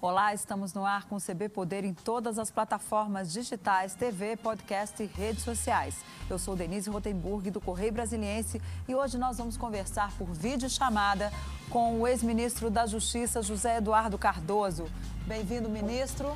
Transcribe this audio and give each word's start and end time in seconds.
Olá, 0.00 0.32
estamos 0.32 0.72
no 0.72 0.86
ar 0.86 1.06
com 1.06 1.16
o 1.16 1.20
CB 1.20 1.48
Poder 1.48 1.82
em 1.82 1.92
todas 1.92 2.38
as 2.38 2.52
plataformas 2.52 3.32
digitais, 3.32 3.96
TV, 3.96 4.36
podcast 4.36 5.02
e 5.02 5.06
redes 5.06 5.42
sociais. 5.42 5.96
Eu 6.30 6.38
sou 6.38 6.54
Denise 6.54 6.88
Rotenburg, 6.88 7.50
do 7.50 7.60
Correio 7.60 7.92
Brasiliense, 7.92 8.62
e 8.86 8.94
hoje 8.94 9.18
nós 9.18 9.38
vamos 9.38 9.56
conversar 9.56 10.12
por 10.12 10.28
vídeo 10.28 10.70
chamada 10.70 11.32
com 11.68 12.00
o 12.00 12.06
ex-ministro 12.06 12.70
da 12.70 12.86
Justiça, 12.86 13.42
José 13.42 13.78
Eduardo 13.78 14.16
Cardoso. 14.16 14.86
Bem-vindo, 15.26 15.68
ministro. 15.68 16.32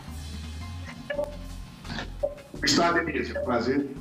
Está, 2.64 2.90
Denise, 2.90 3.32
prazer. 3.44 3.96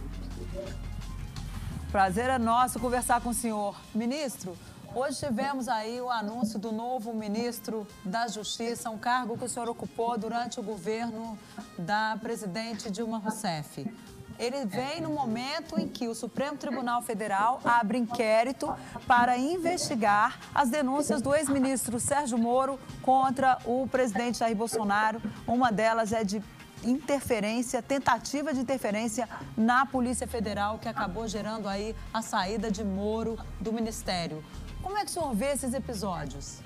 Prazer 1.91 2.31
é 2.31 2.39
nosso 2.39 2.79
conversar 2.79 3.21
com 3.21 3.29
o 3.29 3.33
senhor. 3.33 3.75
Ministro, 3.93 4.57
Hoje 4.93 5.25
tivemos 5.25 5.69
aí 5.69 6.01
o 6.01 6.09
anúncio 6.09 6.59
do 6.59 6.69
novo 6.69 7.13
ministro 7.13 7.87
da 8.03 8.27
Justiça, 8.27 8.89
um 8.89 8.97
cargo 8.97 9.37
que 9.37 9.45
o 9.45 9.47
senhor 9.47 9.69
ocupou 9.69 10.17
durante 10.17 10.59
o 10.59 10.63
governo 10.63 11.39
da 11.77 12.17
presidente 12.21 12.91
Dilma 12.91 13.17
Rousseff. 13.17 13.89
Ele 14.37 14.65
vem 14.65 14.99
no 14.99 15.11
momento 15.11 15.79
em 15.79 15.87
que 15.87 16.09
o 16.09 16.15
Supremo 16.15 16.57
Tribunal 16.57 17.01
Federal 17.01 17.61
abre 17.63 17.99
inquérito 17.99 18.75
para 19.07 19.37
investigar 19.37 20.37
as 20.53 20.69
denúncias 20.69 21.21
do 21.21 21.33
ex-ministro 21.33 21.97
Sérgio 21.97 22.37
Moro 22.37 22.77
contra 23.01 23.59
o 23.65 23.87
presidente 23.87 24.39
Jair 24.39 24.57
Bolsonaro. 24.57 25.21
Uma 25.47 25.71
delas 25.71 26.11
é 26.11 26.25
de 26.25 26.43
interferência, 26.83 27.81
tentativa 27.81 28.53
de 28.53 28.59
interferência 28.59 29.27
na 29.57 29.85
Polícia 29.85 30.27
Federal, 30.27 30.79
que 30.79 30.87
acabou 30.87 31.27
gerando 31.27 31.67
aí 31.67 31.95
a 32.13 32.21
saída 32.21 32.71
de 32.71 32.83
Moro 32.83 33.37
do 33.59 33.71
Ministério. 33.71 34.43
Como 34.81 34.97
é 34.97 35.01
que 35.01 35.11
o 35.11 35.13
senhor 35.13 35.35
vê 35.35 35.47
esses 35.47 35.73
episódios? 35.73 36.59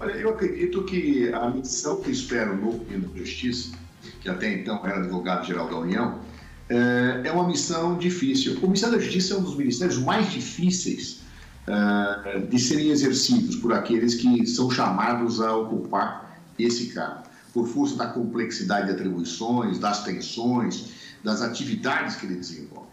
Olha, 0.00 0.12
eu 0.12 0.30
acredito 0.30 0.84
que 0.84 1.32
a 1.32 1.48
missão 1.50 2.00
que 2.00 2.10
espera 2.10 2.52
o 2.52 2.56
novo 2.56 2.84
ministro 2.84 3.12
da 3.12 3.18
Justiça, 3.18 3.76
que 4.20 4.28
até 4.28 4.52
então 4.52 4.84
era 4.84 4.98
advogado-geral 4.98 5.68
da 5.68 5.76
União, 5.76 6.20
é, 6.68 7.22
é 7.24 7.32
uma 7.32 7.46
missão 7.46 7.96
difícil. 7.96 8.58
O 8.58 8.62
Ministério 8.62 8.96
da 8.96 9.02
Justiça 9.02 9.34
é 9.34 9.36
um 9.36 9.42
dos 9.42 9.56
ministérios 9.56 9.98
mais 9.98 10.30
difíceis 10.30 11.20
é, 11.66 12.40
de 12.40 12.58
serem 12.58 12.88
exercidos 12.88 13.56
por 13.56 13.72
aqueles 13.72 14.14
que 14.14 14.46
são 14.46 14.70
chamados 14.70 15.40
a 15.40 15.54
ocupar 15.56 16.40
esse 16.58 16.86
cargo, 16.86 17.23
por 17.54 17.68
força 17.68 17.96
da 17.96 18.08
complexidade 18.08 18.88
de 18.88 18.92
atribuições, 18.92 19.78
das 19.78 20.02
tensões, 20.02 20.90
das 21.22 21.40
atividades 21.40 22.16
que 22.16 22.26
ele 22.26 22.34
desenvolve. 22.34 22.88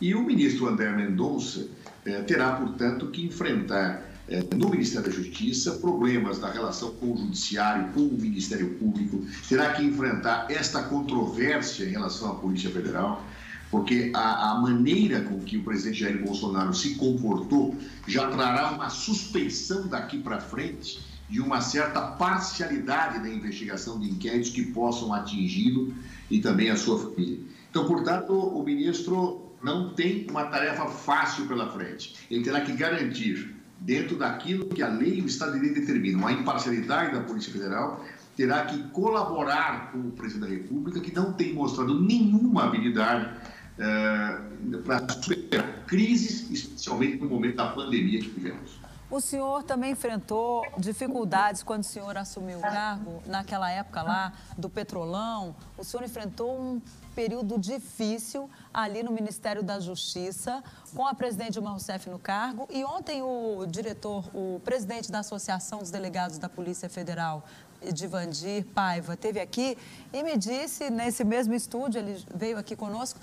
E 0.00 0.14
o 0.14 0.22
ministro 0.22 0.68
André 0.68 0.90
Mendonça 0.92 1.66
é, 2.06 2.22
terá, 2.22 2.52
portanto, 2.52 3.08
que 3.08 3.26
enfrentar 3.26 4.04
é, 4.28 4.42
no 4.54 4.70
Ministério 4.70 5.10
da 5.10 5.14
Justiça 5.14 5.72
problemas 5.72 6.38
da 6.38 6.50
relação 6.50 6.92
com 6.92 7.12
o 7.12 7.16
Judiciário, 7.16 7.92
com 7.92 8.00
o 8.00 8.12
Ministério 8.12 8.70
Público, 8.74 9.24
terá 9.48 9.72
que 9.72 9.82
enfrentar 9.82 10.46
esta 10.48 10.84
controvérsia 10.84 11.84
em 11.84 11.90
relação 11.90 12.30
à 12.30 12.34
Polícia 12.36 12.70
Federal, 12.70 13.22
porque 13.70 14.12
a, 14.14 14.52
a 14.52 14.60
maneira 14.60 15.22
com 15.22 15.40
que 15.40 15.56
o 15.56 15.64
presidente 15.64 16.00
Jair 16.00 16.24
Bolsonaro 16.24 16.72
se 16.72 16.94
comportou 16.94 17.76
já 18.06 18.28
trará 18.30 18.70
uma 18.70 18.88
suspeição 18.88 19.88
daqui 19.88 20.18
para 20.18 20.40
frente 20.40 21.13
de 21.28 21.40
uma 21.40 21.60
certa 21.60 22.00
parcialidade 22.00 23.20
da 23.20 23.28
investigação 23.28 23.98
de 23.98 24.10
inquéritos 24.10 24.50
que 24.50 24.66
possam 24.66 25.12
atingi-lo 25.12 25.94
e 26.30 26.40
também 26.40 26.70
a 26.70 26.76
sua 26.76 26.98
família. 26.98 27.38
Então, 27.70 27.86
portanto, 27.86 28.32
o 28.32 28.62
ministro 28.62 29.52
não 29.62 29.94
tem 29.94 30.26
uma 30.30 30.44
tarefa 30.44 30.86
fácil 30.86 31.46
pela 31.46 31.70
frente. 31.72 32.14
Ele 32.30 32.44
terá 32.44 32.60
que 32.60 32.72
garantir, 32.72 33.54
dentro 33.80 34.16
daquilo 34.16 34.66
que 34.66 34.82
a 34.82 34.88
lei 34.88 35.18
e 35.18 35.22
o 35.22 35.26
Estado 35.26 35.52
de 35.52 35.60
Direito 35.60 35.80
determinam, 35.80 36.26
a 36.26 36.32
imparcialidade 36.32 37.14
da 37.14 37.20
Polícia 37.20 37.52
Federal, 37.52 38.04
terá 38.36 38.66
que 38.66 38.78
colaborar 38.90 39.92
com 39.92 39.98
o 39.98 40.10
presidente 40.10 40.48
da 40.50 40.54
República, 40.54 41.00
que 41.00 41.14
não 41.14 41.32
tem 41.32 41.54
mostrado 41.54 41.98
nenhuma 42.00 42.64
habilidade 42.64 43.30
eh, 43.78 44.38
para 44.84 45.08
superar 45.08 45.84
crises, 45.86 46.50
especialmente 46.50 47.16
no 47.16 47.28
momento 47.28 47.56
da 47.56 47.68
pandemia 47.68 48.20
que 48.20 48.28
vivemos. 48.28 48.78
O 49.10 49.20
senhor 49.20 49.62
também 49.62 49.92
enfrentou 49.92 50.64
dificuldades 50.78 51.62
quando 51.62 51.82
o 51.82 51.86
senhor 51.86 52.16
assumiu 52.16 52.58
o 52.58 52.62
cargo, 52.62 53.22
naquela 53.26 53.70
época 53.70 54.02
lá 54.02 54.32
do 54.56 54.70
Petrolão. 54.70 55.54
O 55.76 55.84
senhor 55.84 56.04
enfrentou 56.04 56.58
um 56.58 56.80
período 57.14 57.58
difícil 57.58 58.50
ali 58.72 59.02
no 59.02 59.12
Ministério 59.12 59.62
da 59.62 59.78
Justiça, 59.78 60.64
com 60.94 61.06
a 61.06 61.14
presidente 61.14 61.52
Dilma 61.52 61.70
Rousseff 61.70 62.08
no 62.10 62.18
cargo. 62.18 62.66
E 62.70 62.82
ontem 62.84 63.22
o 63.22 63.64
diretor, 63.68 64.24
o 64.34 64.60
presidente 64.64 65.12
da 65.12 65.20
Associação 65.20 65.78
dos 65.78 65.90
Delegados 65.90 66.38
da 66.38 66.48
Polícia 66.48 66.88
Federal, 66.88 67.44
Divandir 67.92 68.64
Paiva, 68.74 69.16
teve 69.16 69.38
aqui 69.38 69.76
e 70.12 70.22
me 70.22 70.36
disse, 70.36 70.90
nesse 70.90 71.22
mesmo 71.22 71.54
estúdio, 71.54 72.00
ele 72.00 72.24
veio 72.34 72.58
aqui 72.58 72.74
conosco, 72.74 73.20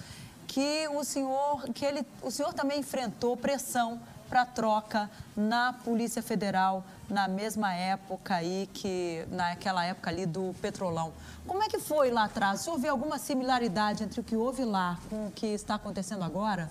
que 0.48 0.88
o 0.90 1.04
senhor, 1.04 1.64
que 1.74 1.84
ele, 1.84 2.06
o 2.22 2.30
senhor 2.30 2.54
também 2.54 2.80
enfrentou 2.80 3.36
pressão 3.36 4.00
para 4.32 4.46
troca 4.46 5.12
na 5.36 5.74
Polícia 5.74 6.22
Federal 6.22 6.86
na 7.10 7.28
mesma 7.28 7.74
época 7.74 8.36
aí 8.36 8.70
que 8.74 9.26
naquela 9.30 9.84
época 9.84 10.10
ali 10.10 10.26
do 10.26 10.56
Petrolão. 10.62 11.12
Como 11.46 11.62
é 11.62 11.68
que 11.68 11.78
foi 11.78 12.10
lá 12.10 12.24
atrás? 12.24 12.66
Vê 12.80 12.88
alguma 12.88 13.20
similaridade 13.20 14.06
entre 14.06 14.22
o 14.22 14.24
que 14.24 14.38
houve 14.38 14.64
lá 14.64 14.98
com 15.10 15.28
o 15.28 15.32
que 15.32 15.48
está 15.48 15.76
acontecendo 15.76 16.24
agora? 16.24 16.70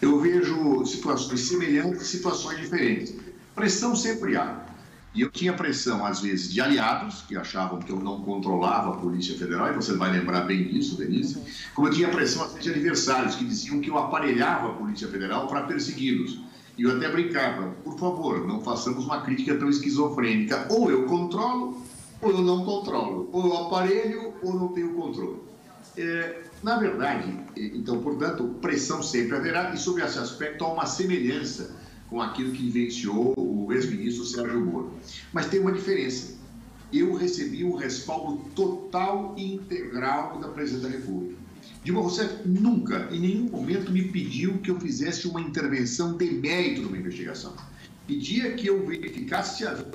Eu 0.00 0.18
vejo 0.20 0.86
situações 0.86 1.46
semelhantes, 1.46 2.06
situações 2.06 2.58
diferentes. 2.58 3.14
Pressão 3.54 3.94
sempre 3.94 4.38
há. 4.38 4.69
E 5.12 5.22
eu 5.22 5.30
tinha 5.30 5.52
pressão, 5.52 6.06
às 6.06 6.20
vezes, 6.20 6.52
de 6.52 6.60
aliados, 6.60 7.22
que 7.22 7.36
achavam 7.36 7.80
que 7.80 7.90
eu 7.90 7.98
não 7.98 8.22
controlava 8.22 8.90
a 8.90 8.96
Polícia 8.96 9.36
Federal, 9.36 9.68
e 9.68 9.72
você 9.72 9.94
vai 9.94 10.12
lembrar 10.12 10.42
bem 10.42 10.68
disso, 10.68 10.96
Denise. 10.96 11.36
Uhum. 11.36 11.44
Como 11.74 11.88
eu 11.88 11.92
tinha 11.92 12.08
pressão, 12.08 12.44
às 12.44 12.52
vezes, 12.52 12.64
de 12.64 12.70
adversários, 12.70 13.34
que 13.34 13.44
diziam 13.44 13.80
que 13.80 13.90
eu 13.90 13.98
aparelhava 13.98 14.68
a 14.68 14.74
Polícia 14.74 15.08
Federal 15.08 15.48
para 15.48 15.62
persegui-los. 15.62 16.40
E 16.78 16.84
eu 16.84 16.96
até 16.96 17.10
brincava, 17.10 17.72
por 17.82 17.98
favor, 17.98 18.46
não 18.46 18.60
façamos 18.60 19.04
uma 19.04 19.22
crítica 19.22 19.56
tão 19.56 19.68
esquizofrênica. 19.68 20.68
Ou 20.70 20.90
eu 20.90 21.04
controlo, 21.06 21.82
ou 22.22 22.30
eu 22.30 22.42
não 22.42 22.64
controlo. 22.64 23.28
Ou 23.32 23.46
eu 23.46 23.56
aparelho, 23.66 24.34
ou 24.42 24.54
não 24.54 24.68
tenho 24.68 24.94
controle. 24.94 25.40
É, 25.96 26.42
na 26.62 26.78
verdade, 26.78 27.36
então, 27.56 28.00
portanto, 28.00 28.44
pressão 28.62 29.02
sempre 29.02 29.36
haverá, 29.36 29.74
e 29.74 29.76
sobre 29.76 30.04
esse 30.04 30.20
aspecto 30.20 30.64
há 30.64 30.72
uma 30.72 30.86
semelhança 30.86 31.79
com 32.10 32.20
aquilo 32.20 32.52
que 32.52 32.64
vivenciou 32.64 33.34
o 33.38 33.72
ex-ministro 33.72 34.26
Sérgio 34.26 34.60
Moro. 34.60 34.92
Mas 35.32 35.46
tem 35.46 35.60
uma 35.60 35.72
diferença. 35.72 36.34
Eu 36.92 37.14
recebi 37.14 37.62
o 37.62 37.76
respaldo 37.76 38.44
total 38.56 39.34
e 39.38 39.54
integral 39.54 40.40
da 40.40 40.48
Presidente 40.48 40.82
da 40.82 40.88
República. 40.88 41.40
Dilma 41.84 42.00
Rousseff 42.00 42.46
nunca, 42.46 43.08
em 43.12 43.20
nenhum 43.20 43.48
momento, 43.48 43.92
me 43.92 44.02
pediu 44.02 44.58
que 44.58 44.70
eu 44.70 44.80
fizesse 44.80 45.28
uma 45.28 45.40
intervenção 45.40 46.16
de 46.16 46.30
mérito 46.30 46.82
numa 46.82 46.98
investigação. 46.98 47.54
Pedia 48.06 48.52
que 48.54 48.66
eu 48.66 48.84
verificasse 48.84 49.58
se 49.58 49.66
havia 49.66 49.86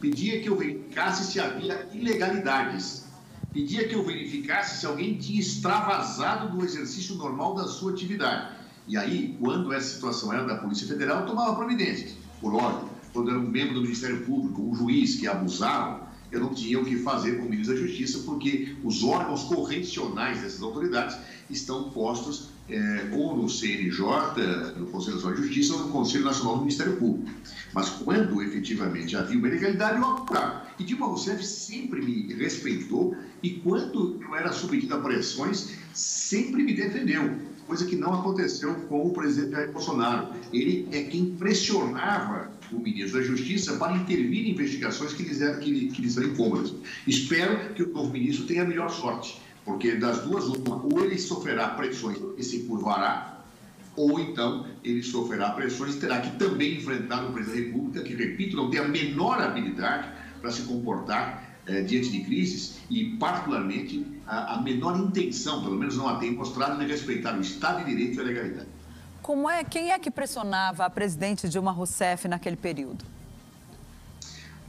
pedia 0.00 0.40
que 0.40 0.48
eu 0.48 0.56
verificasse 0.56 1.32
se 1.32 1.40
havia 1.40 1.88
ilegalidades, 1.92 3.04
pedia 3.52 3.86
que 3.86 3.94
eu 3.94 4.04
verificasse 4.04 4.80
se 4.80 4.86
alguém 4.86 5.18
tinha 5.18 5.40
extravasado 5.40 6.56
do 6.56 6.64
exercício 6.64 7.16
normal 7.16 7.54
da 7.54 7.66
sua 7.66 7.92
atividade. 7.92 8.57
E 8.88 8.96
aí, 8.96 9.36
quando 9.38 9.72
essa 9.72 9.94
situação 9.94 10.32
era 10.32 10.44
da 10.44 10.56
Polícia 10.56 10.86
Federal, 10.86 11.26
tomava 11.26 11.54
providências. 11.54 12.14
Por 12.40 12.54
ordem, 12.54 12.88
quando 13.12 13.30
era 13.30 13.38
um 13.38 13.46
membro 13.46 13.74
do 13.74 13.82
Ministério 13.82 14.24
Público, 14.24 14.62
um 14.62 14.74
juiz 14.74 15.16
que 15.16 15.26
abusava, 15.26 16.08
eu 16.32 16.40
não 16.40 16.54
tinha 16.54 16.80
o 16.80 16.84
que 16.84 16.96
fazer 16.96 17.36
com 17.36 17.46
o 17.46 17.50
ministro 17.50 17.74
da 17.74 17.82
Justiça, 17.82 18.20
porque 18.24 18.76
os 18.82 19.02
órgãos 19.02 19.44
correcionais 19.44 20.40
dessas 20.40 20.62
autoridades 20.62 21.16
estão 21.50 21.90
postos 21.90 22.48
é, 22.68 23.08
ou 23.12 23.36
no 23.36 23.48
CNJ, 23.48 24.02
no 24.76 24.86
Conselho 24.86 25.16
Nacional 25.16 25.36
de 25.36 25.46
Justiça, 25.46 25.74
ou 25.74 25.80
no 25.80 25.88
Conselho 25.88 26.24
Nacional 26.24 26.54
do 26.54 26.60
Ministério 26.60 26.96
Público. 26.96 27.30
Mas 27.72 27.88
quando 27.90 28.42
efetivamente 28.42 29.16
havia 29.16 29.38
uma 29.38 29.48
ilegalidade, 29.48 30.00
eu 30.00 30.04
apurava. 30.06 30.66
E 30.78 30.84
Dilma 30.84 31.06
Rousseff 31.06 31.44
sempre 31.44 32.00
me 32.02 32.32
respeitou 32.34 33.16
e 33.42 33.50
quando 33.50 34.18
eu 34.22 34.34
era 34.34 34.52
submetido 34.52 34.94
a 34.94 35.00
pressões, 35.00 35.70
sempre 35.94 36.62
me 36.62 36.74
defendeu 36.74 37.38
coisa 37.68 37.84
que 37.84 37.94
não 37.94 38.14
aconteceu 38.14 38.74
com 38.88 39.06
o 39.06 39.12
presidente 39.12 39.52
Jair 39.52 39.70
Bolsonaro. 39.70 40.28
Ele 40.52 40.88
é 40.90 41.02
quem 41.02 41.36
pressionava 41.36 42.50
o 42.72 42.80
ministro 42.80 43.20
da 43.20 43.26
Justiça 43.26 43.76
para 43.76 43.92
intervir 43.94 44.46
em 44.46 44.52
investigações 44.52 45.12
que 45.12 45.22
lhes 45.22 45.40
eram, 45.42 45.60
que, 45.60 45.88
que 45.88 46.02
lhes 46.02 46.16
eram 46.16 46.30
incômodas. 46.30 46.72
Espero 47.06 47.74
que 47.74 47.82
o 47.82 47.92
novo 47.92 48.10
ministro 48.10 48.46
tenha 48.46 48.62
a 48.62 48.64
melhor 48.64 48.88
sorte, 48.88 49.38
porque 49.66 49.96
das 49.96 50.22
duas, 50.22 50.46
uma, 50.46 50.82
ou 50.82 51.04
ele 51.04 51.18
sofrerá 51.18 51.68
pressões 51.68 52.18
e 52.38 52.42
se 52.42 52.60
curvará, 52.60 53.44
ou 53.94 54.18
então 54.18 54.66
ele 54.82 55.02
sofrerá 55.02 55.50
pressões 55.50 55.94
e 55.94 55.98
terá 55.98 56.20
que 56.20 56.38
também 56.38 56.78
enfrentar 56.78 57.22
o 57.26 57.32
presidente 57.32 57.60
da 57.60 57.66
República, 57.66 58.02
que, 58.02 58.14
repito, 58.14 58.56
não 58.56 58.70
tem 58.70 58.80
a 58.80 58.88
menor 58.88 59.42
habilidade 59.42 60.08
para 60.40 60.50
se 60.50 60.62
comportar 60.62 61.57
é, 61.68 61.82
diante 61.82 62.10
de 62.10 62.20
crises 62.20 62.78
e, 62.90 63.16
particularmente, 63.16 64.04
a, 64.26 64.54
a, 64.54 64.62
menor 64.62 64.98
intenção, 64.98 65.62
pelo 65.62 65.76
menos 65.76 65.96
não 65.96 66.08
a 66.08 66.16
tem 66.16 66.32
mostrado, 66.32 66.78
de 66.78 66.90
respeitar 66.90 67.36
o 67.36 67.40
Estado 67.40 67.84
de 67.84 67.94
Direito 67.94 68.16
e 68.16 68.20
a 68.20 68.24
legalidade. 68.24 68.68
Como 69.22 69.48
é, 69.48 69.62
quem 69.62 69.90
é 69.90 69.98
que 69.98 70.10
pressionava 70.10 70.86
a 70.86 70.90
presidente 70.90 71.48
Dilma 71.48 71.70
Rousseff 71.70 72.26
naquele 72.26 72.56
período? 72.56 73.04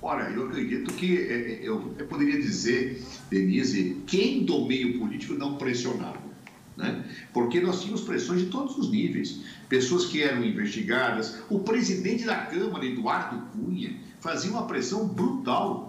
Olha, 0.02 0.24
eu 0.24 0.48
acredito 0.48 0.94
que 0.94 1.18
é, 1.18 1.22
é, 1.22 1.60
eu, 1.62 1.94
eu 1.98 2.06
poderia 2.08 2.40
dizer, 2.40 3.02
Denise, 3.30 4.02
quem 4.06 4.44
do 4.44 4.66
meio 4.66 5.00
político 5.00 5.34
não 5.34 5.56
pressionava. 5.56 6.30
Né? 6.76 7.04
Porque 7.34 7.60
nós 7.60 7.82
tínhamos 7.82 8.02
pressões 8.02 8.42
de 8.42 8.48
todos 8.48 8.78
os 8.78 8.90
níveis. 8.90 9.42
Pessoas 9.68 10.06
que 10.06 10.24
eram 10.24 10.44
investigadas. 10.44 11.42
O 11.50 11.60
presidente 11.60 12.24
da 12.24 12.38
Câmara, 12.46 12.86
Eduardo 12.86 13.42
Cunha, 13.52 13.98
fazia 14.22 14.52
uma 14.52 14.66
pressão 14.66 15.08
brutal 15.08 15.89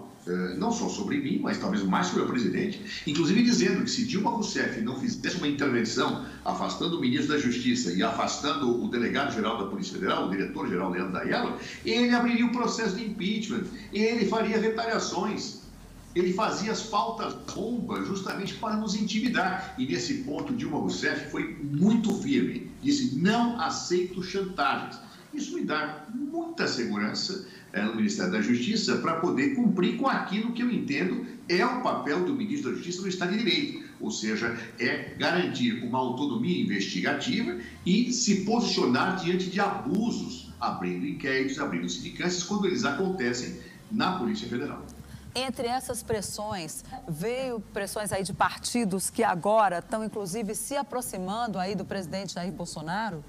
não 0.57 0.71
só 0.71 0.87
sobre 0.87 1.17
mim, 1.17 1.39
mas 1.41 1.57
talvez 1.57 1.83
mais 1.83 2.07
sobre 2.07 2.23
o 2.23 2.27
presidente, 2.27 3.03
inclusive 3.07 3.43
dizendo 3.43 3.83
que 3.83 3.89
se 3.89 4.05
Dilma 4.05 4.29
Rousseff 4.29 4.79
não 4.81 4.99
fizesse 4.99 5.37
uma 5.37 5.47
intervenção 5.47 6.25
afastando 6.45 6.97
o 6.97 7.01
ministro 7.01 7.33
da 7.33 7.39
Justiça 7.39 7.91
e 7.91 8.03
afastando 8.03 8.83
o 8.83 8.89
delegado-geral 8.89 9.57
da 9.57 9.65
Polícia 9.65 9.93
Federal, 9.93 10.27
o 10.27 10.29
diretor-geral 10.29 10.91
Leandro 10.91 11.13
Daiello, 11.13 11.57
ele 11.85 12.13
abriria 12.13 12.45
o 12.45 12.51
processo 12.51 12.95
de 12.95 13.05
impeachment, 13.05 13.63
ele 13.91 14.25
faria 14.25 14.59
retaliações, 14.59 15.61
ele 16.13 16.33
fazia 16.33 16.71
as 16.71 16.81
faltas 16.81 17.33
bombas 17.55 18.05
justamente 18.05 18.55
para 18.55 18.75
nos 18.75 18.95
intimidar. 18.95 19.73
E 19.77 19.85
nesse 19.85 20.15
ponto, 20.15 20.53
Dilma 20.53 20.77
Rousseff 20.77 21.31
foi 21.31 21.57
muito 21.63 22.13
firme, 22.15 22.69
disse: 22.81 23.15
não 23.17 23.59
aceito 23.59 24.21
chantagens. 24.21 24.99
Isso 25.33 25.55
me 25.55 25.63
dá 25.63 26.05
muita 26.13 26.67
segurança 26.67 27.47
é, 27.73 27.81
no 27.81 27.95
Ministério 27.95 28.31
da 28.31 28.41
Justiça 28.41 28.97
para 28.97 29.15
poder 29.15 29.55
cumprir 29.55 29.97
com 29.97 30.07
aquilo 30.07 30.51
que 30.51 30.61
eu 30.61 30.71
entendo 30.71 31.25
é 31.47 31.65
o 31.65 31.81
papel 31.81 32.25
do 32.25 32.33
ministro 32.33 32.71
da 32.71 32.77
Justiça 32.77 33.01
no 33.01 33.07
Estado 33.07 33.31
de 33.31 33.39
Direito, 33.39 33.83
ou 33.99 34.11
seja, 34.11 34.57
é 34.79 35.13
garantir 35.17 35.83
uma 35.83 35.99
autonomia 35.99 36.61
investigativa 36.61 37.57
e 37.85 38.11
se 38.11 38.43
posicionar 38.45 39.17
diante 39.17 39.49
de 39.49 39.59
abusos, 39.59 40.51
abrindo 40.59 41.05
inquéritos, 41.05 41.59
abrindo 41.59 41.89
sindicâncias, 41.89 42.43
quando 42.43 42.65
eles 42.67 42.85
acontecem 42.85 43.57
na 43.91 44.17
Polícia 44.17 44.47
Federal. 44.47 44.85
Entre 45.33 45.65
essas 45.67 46.03
pressões, 46.03 46.83
veio 47.07 47.61
pressões 47.73 48.11
aí 48.11 48.21
de 48.21 48.33
partidos 48.33 49.09
que 49.09 49.23
agora 49.23 49.79
estão, 49.79 50.03
inclusive, 50.03 50.53
se 50.55 50.75
aproximando 50.75 51.57
aí 51.57 51.73
do 51.73 51.85
presidente 51.85 52.33
Jair 52.33 52.51
Bolsonaro? 52.51 53.23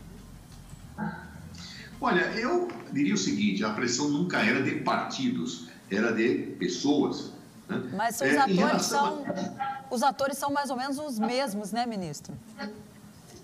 Olha, 2.02 2.32
eu 2.34 2.68
diria 2.92 3.14
o 3.14 3.16
seguinte: 3.16 3.64
a 3.64 3.70
pressão 3.70 4.08
nunca 4.08 4.38
era 4.38 4.60
de 4.60 4.72
partidos, 4.80 5.68
era 5.88 6.12
de 6.12 6.56
pessoas. 6.58 7.32
Né? 7.68 7.80
Mas 7.96 8.16
os, 8.16 8.22
é, 8.22 8.38
atores 8.38 8.82
são, 8.82 9.24
a... 9.24 9.84
os 9.88 10.02
atores 10.02 10.36
são 10.36 10.52
mais 10.52 10.68
ou 10.68 10.76
menos 10.76 10.98
os 10.98 11.20
mesmos, 11.20 11.70
né, 11.70 11.86
ministro? 11.86 12.34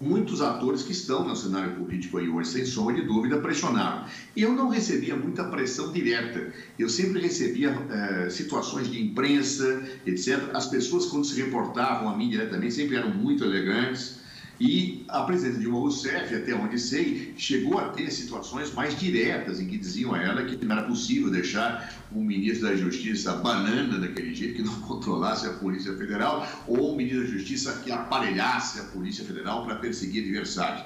Muitos 0.00 0.40
atores 0.40 0.82
que 0.82 0.92
estão 0.92 1.26
no 1.26 1.34
cenário 1.34 1.74
político 1.76 2.18
aí 2.18 2.28
hoje, 2.28 2.50
sem 2.50 2.64
sombra 2.64 2.96
de 2.96 3.02
dúvida, 3.02 3.38
pressionaram. 3.38 4.04
E 4.34 4.42
eu 4.42 4.52
não 4.52 4.68
recebia 4.68 5.16
muita 5.16 5.44
pressão 5.44 5.92
direta. 5.92 6.52
Eu 6.78 6.88
sempre 6.88 7.20
recebia 7.20 7.70
é, 7.90 8.30
situações 8.30 8.88
de 8.88 9.00
imprensa, 9.00 9.82
etc. 10.04 10.50
As 10.54 10.66
pessoas, 10.66 11.06
quando 11.06 11.24
se 11.24 11.40
reportavam 11.40 12.08
a 12.08 12.16
mim 12.16 12.28
diretamente, 12.28 12.74
sempre 12.74 12.96
eram 12.96 13.10
muito 13.10 13.44
elegantes 13.44 14.17
e 14.60 15.04
a 15.06 15.22
presidente 15.22 15.60
Dilma 15.60 15.78
Rousseff, 15.78 16.34
até 16.34 16.52
onde 16.54 16.78
sei, 16.80 17.32
chegou 17.36 17.78
a 17.78 17.90
ter 17.90 18.10
situações 18.10 18.72
mais 18.74 18.98
diretas 18.98 19.60
em 19.60 19.66
que 19.66 19.78
diziam 19.78 20.14
a 20.14 20.20
ela 20.20 20.44
que 20.44 20.64
não 20.64 20.76
era 20.76 20.86
possível 20.86 21.30
deixar 21.30 21.94
um 22.12 22.22
ministro 22.24 22.68
da 22.68 22.74
Justiça 22.74 23.34
banana 23.34 23.98
daquele 23.98 24.34
jeito, 24.34 24.56
que 24.56 24.62
não 24.62 24.74
controlasse 24.82 25.46
a 25.46 25.52
Polícia 25.52 25.96
Federal, 25.96 26.46
ou 26.66 26.92
um 26.92 26.96
ministro 26.96 27.24
da 27.24 27.30
Justiça 27.30 27.80
que 27.84 27.92
aparelhasse 27.92 28.80
a 28.80 28.84
Polícia 28.84 29.24
Federal 29.24 29.64
para 29.64 29.76
perseguir 29.76 30.24
adversários. 30.24 30.84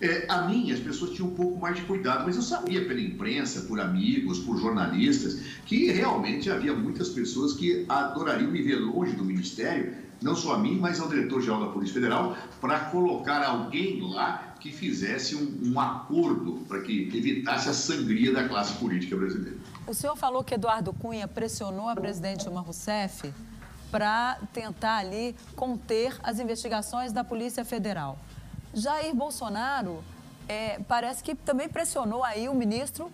É, 0.00 0.24
a 0.30 0.48
mim, 0.48 0.70
as 0.70 0.78
pessoas 0.78 1.10
tinham 1.10 1.28
um 1.28 1.34
pouco 1.34 1.60
mais 1.60 1.76
de 1.76 1.82
cuidado, 1.82 2.24
mas 2.24 2.36
eu 2.36 2.42
sabia 2.42 2.86
pela 2.86 3.00
imprensa, 3.00 3.62
por 3.62 3.80
amigos, 3.80 4.38
por 4.38 4.56
jornalistas, 4.58 5.40
que 5.66 5.90
realmente 5.90 6.48
havia 6.48 6.72
muitas 6.72 7.10
pessoas 7.10 7.52
que 7.52 7.84
adorariam 7.86 8.50
me 8.50 8.62
ver 8.62 8.76
longe 8.76 9.12
do 9.12 9.24
Ministério 9.24 10.09
não 10.20 10.36
só 10.36 10.54
a 10.54 10.58
mim, 10.58 10.78
mas 10.78 11.00
ao 11.00 11.08
diretor-geral 11.08 11.60
da 11.60 11.72
Polícia 11.72 11.94
Federal, 11.94 12.36
para 12.60 12.80
colocar 12.80 13.42
alguém 13.42 14.00
lá 14.00 14.54
que 14.60 14.70
fizesse 14.70 15.34
um, 15.34 15.72
um 15.72 15.80
acordo 15.80 16.64
para 16.68 16.80
que 16.82 17.08
evitasse 17.14 17.68
a 17.68 17.72
sangria 17.72 18.32
da 18.32 18.46
classe 18.46 18.74
política 18.74 19.16
brasileira. 19.16 19.56
O 19.86 19.94
senhor 19.94 20.16
falou 20.16 20.44
que 20.44 20.54
Eduardo 20.54 20.92
Cunha 20.92 21.26
pressionou 21.26 21.88
a 21.88 21.96
presidente 21.96 22.42
Dilma 22.42 22.60
Rousseff 22.60 23.32
para 23.90 24.38
tentar 24.52 24.98
ali 24.98 25.34
conter 25.56 26.14
as 26.22 26.38
investigações 26.38 27.12
da 27.12 27.24
Polícia 27.24 27.64
Federal. 27.64 28.18
Jair 28.72 29.14
Bolsonaro 29.14 30.04
é, 30.46 30.78
parece 30.86 31.24
que 31.24 31.34
também 31.34 31.68
pressionou 31.68 32.22
aí 32.22 32.48
o 32.48 32.54
ministro 32.54 33.10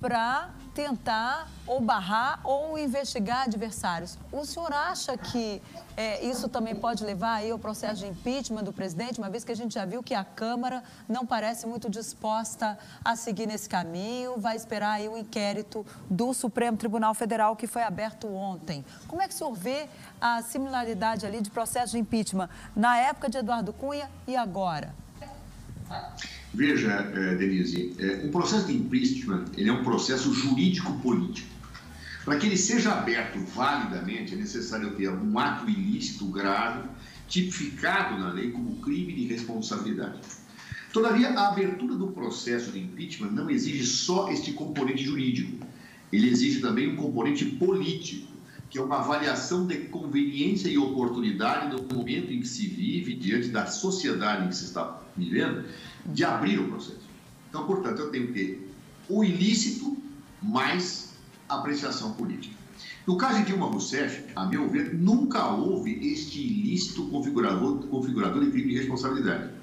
para 0.00 0.50
tentar 0.80 1.46
ou 1.66 1.78
barrar 1.78 2.40
ou 2.42 2.78
investigar 2.78 3.42
adversários. 3.42 4.18
O 4.32 4.46
senhor 4.46 4.72
acha 4.72 5.14
que 5.14 5.60
é, 5.94 6.24
isso 6.24 6.48
também 6.48 6.74
pode 6.74 7.04
levar 7.04 7.34
aí 7.34 7.50
ao 7.50 7.58
processo 7.58 7.96
de 7.96 8.06
impeachment 8.06 8.64
do 8.64 8.72
presidente, 8.72 9.18
uma 9.18 9.28
vez 9.28 9.44
que 9.44 9.52
a 9.52 9.54
gente 9.54 9.74
já 9.74 9.84
viu 9.84 10.02
que 10.02 10.14
a 10.14 10.24
Câmara 10.24 10.82
não 11.06 11.26
parece 11.26 11.66
muito 11.66 11.90
disposta 11.90 12.78
a 13.04 13.14
seguir 13.14 13.46
nesse 13.46 13.68
caminho, 13.68 14.40
vai 14.40 14.56
esperar 14.56 14.92
aí 14.92 15.06
o 15.06 15.18
inquérito 15.18 15.84
do 16.08 16.32
Supremo 16.32 16.78
Tribunal 16.78 17.12
Federal 17.12 17.54
que 17.54 17.66
foi 17.66 17.82
aberto 17.82 18.26
ontem. 18.26 18.82
Como 19.06 19.20
é 19.20 19.28
que 19.28 19.34
o 19.34 19.36
senhor 19.36 19.52
vê 19.52 19.86
a 20.18 20.40
similaridade 20.40 21.26
ali 21.26 21.42
de 21.42 21.50
processo 21.50 21.92
de 21.92 21.98
impeachment 21.98 22.48
na 22.74 22.96
época 22.96 23.28
de 23.28 23.36
Eduardo 23.36 23.74
Cunha 23.74 24.10
e 24.26 24.34
agora? 24.34 24.94
Veja, 26.52 27.10
eh, 27.14 27.36
Denise, 27.36 27.94
eh, 27.98 28.22
um 28.24 28.30
processo 28.30 28.66
de 28.66 28.74
impeachment 28.74 29.44
ele 29.56 29.70
é 29.70 29.72
um 29.72 29.84
processo 29.84 30.32
jurídico-político. 30.32 31.48
Para 32.24 32.36
que 32.36 32.46
ele 32.46 32.56
seja 32.56 32.92
aberto 32.92 33.38
validamente, 33.54 34.34
é 34.34 34.36
necessário 34.36 34.90
ter 34.96 35.08
um 35.10 35.38
ato 35.38 35.70
ilícito 35.70 36.26
grave, 36.26 36.88
tipificado 37.28 38.18
na 38.18 38.32
lei 38.32 38.50
como 38.50 38.76
crime 38.76 39.14
de 39.14 39.26
responsabilidade. 39.26 40.18
Todavia, 40.92 41.30
a 41.30 41.48
abertura 41.48 41.94
do 41.94 42.08
processo 42.08 42.72
de 42.72 42.80
impeachment 42.80 43.30
não 43.30 43.48
exige 43.48 43.86
só 43.86 44.28
este 44.30 44.52
componente 44.52 45.04
jurídico, 45.04 45.64
ele 46.12 46.28
exige 46.28 46.60
também 46.60 46.88
um 46.88 46.96
componente 46.96 47.44
político, 47.44 48.26
que 48.68 48.78
é 48.78 48.82
uma 48.82 48.98
avaliação 48.98 49.66
de 49.66 49.76
conveniência 49.76 50.68
e 50.68 50.76
oportunidade 50.76 51.74
no 51.74 51.96
momento 51.96 52.32
em 52.32 52.40
que 52.40 52.48
se 52.48 52.66
vive, 52.66 53.14
diante 53.14 53.48
da 53.48 53.66
sociedade 53.66 54.44
em 54.46 54.48
que 54.48 54.56
se 54.56 54.64
está 54.64 55.00
vivendo, 55.16 55.64
de 56.06 56.24
abrir 56.24 56.58
o 56.58 56.68
processo. 56.68 57.08
Então, 57.48 57.66
portanto, 57.66 58.00
eu 58.00 58.10
tenho 58.10 58.28
que 58.28 58.32
ter 58.32 58.74
o 59.08 59.24
ilícito 59.24 59.96
mais 60.42 61.10
apreciação 61.48 62.12
política. 62.12 62.54
No 63.06 63.16
caso 63.16 63.38
de 63.38 63.46
Dilma 63.46 63.66
Rousseff, 63.66 64.24
a 64.36 64.46
meu 64.46 64.68
ver, 64.68 64.94
nunca 64.94 65.52
houve 65.52 66.12
este 66.12 66.40
ilícito 66.40 67.06
configurador, 67.08 67.86
configurador 67.88 68.44
de 68.44 68.50
crime 68.50 68.70
de 68.70 68.78
responsabilidade. 68.78 69.59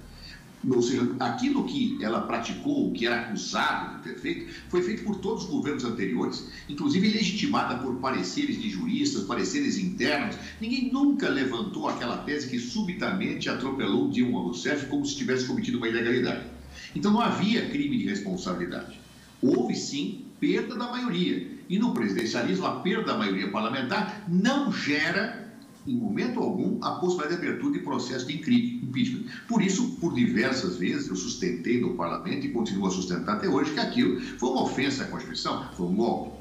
Ou 0.69 0.81
seja, 0.81 1.09
aquilo 1.19 1.65
que 1.65 1.97
ela 2.01 2.21
praticou, 2.21 2.91
que 2.91 3.05
era 3.05 3.21
acusado 3.21 3.97
de 3.97 4.03
ter 4.03 4.19
feito, 4.19 4.53
foi 4.69 4.81
feito 4.81 5.03
por 5.03 5.15
todos 5.15 5.45
os 5.45 5.49
governos 5.49 5.85
anteriores, 5.85 6.45
inclusive 6.67 7.09
legitimada 7.09 7.77
por 7.77 7.95
pareceres 7.95 8.61
de 8.61 8.69
juristas, 8.69 9.23
pareceres 9.23 9.77
internos. 9.77 10.35
Ninguém 10.59 10.91
nunca 10.91 11.29
levantou 11.29 11.87
aquela 11.87 12.17
tese 12.17 12.49
que 12.49 12.59
subitamente 12.59 13.49
atropelou 13.49 14.09
Dilma 14.09 14.41
Rousseff 14.41 14.87
como 14.87 15.05
se 15.05 15.15
tivesse 15.15 15.45
cometido 15.45 15.77
uma 15.77 15.87
ilegalidade. 15.87 16.45
Então 16.93 17.11
não 17.11 17.21
havia 17.21 17.69
crime 17.69 17.97
de 17.97 18.05
responsabilidade. 18.05 18.99
Houve 19.41 19.75
sim 19.75 20.25
perda 20.39 20.75
da 20.75 20.89
maioria. 20.89 21.47
E 21.69 21.77
no 21.77 21.93
presidencialismo, 21.93 22.65
a 22.65 22.79
perda 22.79 23.13
da 23.13 23.17
maioria 23.17 23.51
parlamentar 23.51 24.23
não 24.27 24.71
gera 24.71 25.46
em 25.87 25.95
momento 25.95 26.39
algum, 26.39 26.77
a 26.83 26.95
possibilidade 26.95 27.41
de 27.41 27.47
abertura 27.47 27.73
de 27.77 27.79
processo 27.79 28.27
de 28.27 28.35
impeachment. 28.35 29.23
Por 29.47 29.61
isso, 29.61 29.91
por 30.01 30.13
diversas 30.13 30.77
vezes, 30.77 31.07
eu 31.07 31.15
sustentei 31.15 31.79
no 31.79 31.95
parlamento 31.95 32.45
e 32.45 32.49
continuo 32.49 32.87
a 32.87 32.91
sustentar 32.91 33.37
até 33.37 33.47
hoje 33.47 33.73
que 33.73 33.79
aquilo 33.79 34.19
foi 34.19 34.49
uma 34.49 34.63
ofensa 34.63 35.03
à 35.03 35.07
Constituição, 35.07 35.69
foi 35.75 35.87
um 35.87 35.95
golpe. 35.95 36.37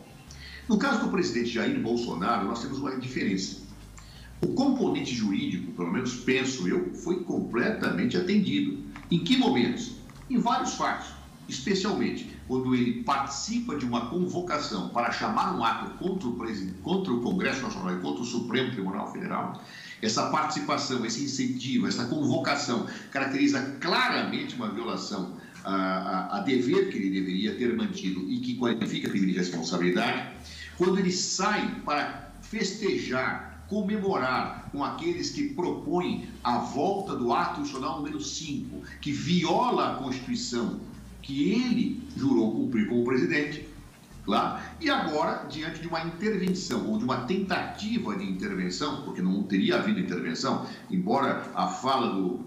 No 0.68 0.78
caso 0.78 1.04
do 1.04 1.10
presidente 1.10 1.50
Jair 1.50 1.80
Bolsonaro, 1.80 2.46
nós 2.46 2.60
temos 2.60 2.78
uma 2.78 2.96
diferença. 2.96 3.64
O 4.42 4.48
componente 4.48 5.14
jurídico, 5.14 5.72
pelo 5.72 5.92
menos 5.92 6.16
penso 6.16 6.68
eu, 6.68 6.92
foi 6.92 7.22
completamente 7.22 8.16
atendido. 8.16 8.78
Em 9.10 9.20
que 9.20 9.36
momentos? 9.36 9.92
Em 10.28 10.38
vários 10.38 10.74
fatos, 10.74 11.06
especialmente 11.48 12.35
quando 12.46 12.74
ele 12.74 13.02
participa 13.02 13.76
de 13.76 13.84
uma 13.84 14.08
convocação 14.08 14.88
para 14.90 15.10
chamar 15.10 15.56
um 15.56 15.64
ato 15.64 15.90
contra 15.98 16.28
o, 16.28 16.36
contra 16.82 17.12
o 17.12 17.20
Congresso 17.20 17.62
Nacional 17.62 17.96
e 17.96 18.00
contra 18.00 18.22
o 18.22 18.24
Supremo 18.24 18.70
Tribunal 18.70 19.12
Federal, 19.12 19.60
essa 20.00 20.30
participação, 20.30 21.04
esse 21.04 21.24
incentivo, 21.24 21.86
essa 21.88 22.06
convocação 22.06 22.86
caracteriza 23.10 23.76
claramente 23.80 24.54
uma 24.54 24.68
violação 24.68 25.36
a, 25.64 25.74
a, 25.74 26.36
a, 26.36 26.40
dever 26.40 26.90
que 26.90 26.98
ele 26.98 27.10
deveria 27.10 27.56
ter 27.56 27.74
mantido 27.74 28.20
e 28.30 28.38
que 28.38 28.56
qualifica 28.56 29.10
crime 29.10 29.26
de 29.26 29.38
responsabilidade. 29.38 30.34
Quando 30.76 30.98
ele 30.98 31.10
sai 31.10 31.80
para 31.84 32.30
festejar, 32.42 33.64
comemorar 33.68 34.68
com 34.70 34.84
aqueles 34.84 35.30
que 35.30 35.48
propõem 35.48 36.28
a 36.44 36.58
volta 36.58 37.16
do 37.16 37.32
ato 37.32 37.60
institucional 37.62 37.96
número 37.96 38.20
5, 38.20 38.82
que 39.00 39.10
viola 39.10 39.92
a 39.92 39.94
Constituição 39.96 40.78
que 41.26 41.52
ele 41.52 42.00
jurou 42.16 42.52
cumprir 42.52 42.88
como 42.88 43.04
presidente, 43.04 43.66
Claro. 44.24 44.60
E 44.80 44.90
agora, 44.90 45.46
diante 45.48 45.80
de 45.80 45.86
uma 45.86 46.02
intervenção 46.02 46.90
ou 46.90 46.98
de 46.98 47.04
uma 47.04 47.18
tentativa 47.26 48.16
de 48.16 48.24
intervenção, 48.24 49.02
porque 49.02 49.22
não 49.22 49.44
teria 49.44 49.76
havido 49.76 50.00
intervenção, 50.00 50.66
embora 50.90 51.48
a 51.54 51.68
fala 51.68 52.12
do 52.12 52.40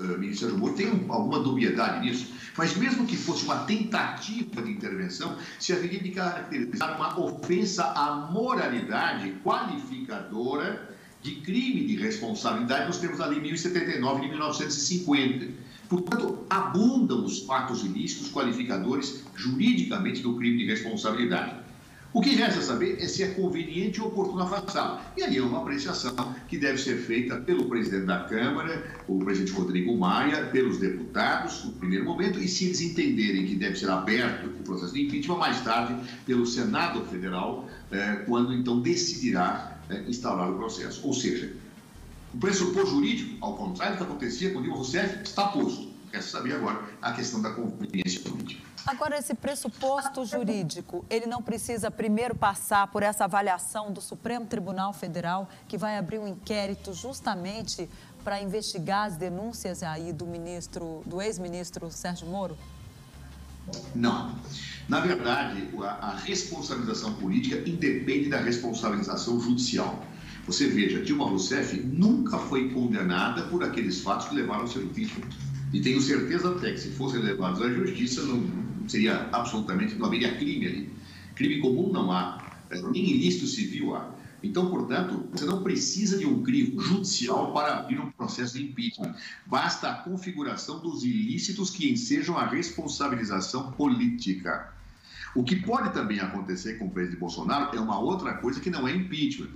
uh, 0.00 0.18
Ministério 0.18 0.56
Moro 0.56 0.72
tenha 0.72 0.90
alguma 0.90 1.40
dubiedade 1.40 2.06
nisso, 2.06 2.32
mas 2.56 2.74
mesmo 2.78 3.06
que 3.06 3.14
fosse 3.14 3.44
uma 3.44 3.58
tentativa 3.64 4.62
de 4.62 4.70
intervenção, 4.70 5.36
se 5.60 5.74
haveria 5.74 6.00
de 6.00 6.12
caracterizar 6.12 6.96
uma 6.96 7.20
ofensa 7.20 7.84
à 7.92 8.30
moralidade 8.32 9.34
qualificadora 9.44 10.96
de 11.20 11.34
crime 11.42 11.86
de 11.86 11.96
responsabilidade 11.96 12.86
nos 12.86 12.96
termos 12.96 13.18
da 13.18 13.26
Lei 13.26 13.38
1079 13.38 14.22
de 14.22 14.28
1950 14.28 15.67
Portanto, 15.88 16.38
abundam 16.50 17.24
os 17.24 17.40
fatos 17.40 17.82
ilícitos 17.82 18.30
qualificadores 18.30 19.24
juridicamente 19.34 20.22
do 20.22 20.36
crime 20.36 20.58
de 20.58 20.66
responsabilidade. 20.66 21.68
O 22.10 22.22
que 22.22 22.30
resta 22.30 22.62
saber 22.62 22.96
é 23.00 23.06
se 23.06 23.22
é 23.22 23.28
conveniente 23.28 24.00
ou 24.00 24.08
oportuno 24.08 24.42
afastá-lo. 24.42 24.98
E 25.16 25.22
aí 25.22 25.36
é 25.36 25.42
uma 25.42 25.58
apreciação 25.60 26.34
que 26.48 26.56
deve 26.56 26.78
ser 26.78 26.96
feita 26.96 27.36
pelo 27.36 27.66
presidente 27.66 28.06
da 28.06 28.20
Câmara, 28.20 28.96
o 29.06 29.18
presidente 29.18 29.52
Rodrigo 29.52 29.96
Maia, 29.96 30.46
pelos 30.46 30.78
deputados, 30.78 31.64
no 31.64 31.72
primeiro 31.72 32.06
momento, 32.06 32.38
e 32.38 32.48
se 32.48 32.64
eles 32.64 32.80
entenderem 32.80 33.46
que 33.46 33.54
deve 33.56 33.78
ser 33.78 33.90
aberto 33.90 34.46
o 34.46 34.62
processo 34.64 34.94
de 34.94 35.02
impeachment, 35.02 35.36
mais 35.36 35.60
tarde, 35.60 35.94
pelo 36.24 36.46
Senado 36.46 37.04
Federal, 37.04 37.68
eh, 37.90 38.22
quando 38.26 38.54
então 38.54 38.80
decidirá 38.80 39.78
eh, 39.90 40.04
instaurar 40.08 40.50
o 40.50 40.56
processo. 40.56 41.06
Ou 41.06 41.12
seja, 41.12 41.52
o 42.32 42.38
pressuposto 42.38 42.90
jurídico, 42.90 43.36
ao 43.44 43.56
contrário 43.56 43.96
do 43.96 43.98
que 43.98 44.10
acontecia 44.10 44.52
com 44.52 44.58
o 44.58 44.62
Dilma 44.62 44.76
Rousseff, 44.76 45.22
está 45.22 45.48
posto. 45.48 45.88
Quer 46.10 46.22
saber 46.22 46.54
agora 46.54 46.82
a 47.02 47.12
questão 47.12 47.40
da 47.42 47.50
conveniência 47.50 48.20
política. 48.20 48.66
Agora, 48.86 49.18
esse 49.18 49.34
pressuposto 49.34 50.24
jurídico, 50.24 51.04
ele 51.10 51.26
não 51.26 51.42
precisa 51.42 51.90
primeiro 51.90 52.34
passar 52.34 52.86
por 52.86 53.02
essa 53.02 53.24
avaliação 53.24 53.92
do 53.92 54.00
Supremo 54.00 54.46
Tribunal 54.46 54.94
Federal, 54.94 55.48
que 55.68 55.76
vai 55.76 55.98
abrir 55.98 56.18
um 56.18 56.26
inquérito 56.26 56.94
justamente 56.94 57.88
para 58.24 58.40
investigar 58.40 59.06
as 59.06 59.16
denúncias 59.16 59.82
aí 59.82 60.12
do 60.12 60.26
ministro, 60.26 61.02
do 61.04 61.20
ex-ministro 61.20 61.90
Sérgio 61.90 62.26
Moro? 62.26 62.56
Não. 63.94 64.34
Na 64.88 65.00
verdade, 65.00 65.68
a 65.82 66.16
responsabilização 66.24 67.12
política 67.14 67.68
independe 67.68 68.30
da 68.30 68.38
responsabilização 68.38 69.38
judicial. 69.38 70.02
Você 70.48 70.66
veja, 70.66 71.02
Dilma 71.02 71.26
Rousseff 71.26 71.78
nunca 71.78 72.38
foi 72.38 72.70
condenada 72.70 73.42
por 73.48 73.62
aqueles 73.62 74.00
fatos 74.00 74.28
que 74.28 74.34
levaram 74.34 74.62
ao 74.62 74.66
seu 74.66 74.82
impeachment. 74.82 75.28
E 75.74 75.80
tenho 75.82 76.00
certeza 76.00 76.50
até 76.50 76.72
que 76.72 76.80
se 76.80 76.88
fossem 76.92 77.20
levados 77.20 77.60
à 77.60 77.68
justiça, 77.68 78.22
não 78.22 78.48
seria 78.88 79.28
absolutamente, 79.30 79.96
não 79.96 80.06
haveria 80.06 80.34
crime 80.38 80.66
ali. 80.66 80.90
Crime 81.34 81.60
comum 81.60 81.92
não 81.92 82.10
há, 82.10 82.42
é, 82.70 82.80
nem 82.80 83.10
ilícito 83.10 83.46
civil 83.46 83.94
há. 83.94 84.10
Então, 84.42 84.70
portanto, 84.70 85.28
você 85.30 85.44
não 85.44 85.62
precisa 85.62 86.16
de 86.16 86.24
um 86.24 86.42
crime 86.42 86.82
judicial 86.82 87.52
para 87.52 87.80
abrir 87.80 88.00
um 88.00 88.10
processo 88.10 88.54
de 88.54 88.64
impeachment. 88.64 89.14
Basta 89.44 89.90
a 89.90 89.94
configuração 89.96 90.80
dos 90.80 91.04
ilícitos 91.04 91.68
que 91.68 91.92
ensejam 91.92 92.38
a 92.38 92.46
responsabilização 92.46 93.72
política. 93.72 94.72
O 95.34 95.44
que 95.44 95.56
pode 95.56 95.92
também 95.92 96.20
acontecer 96.20 96.78
com 96.78 96.86
o 96.86 96.90
presidente 96.90 97.20
Bolsonaro 97.20 97.76
é 97.76 97.80
uma 97.80 97.98
outra 97.98 98.32
coisa 98.32 98.60
que 98.60 98.70
não 98.70 98.88
é 98.88 98.96
impeachment 98.96 99.50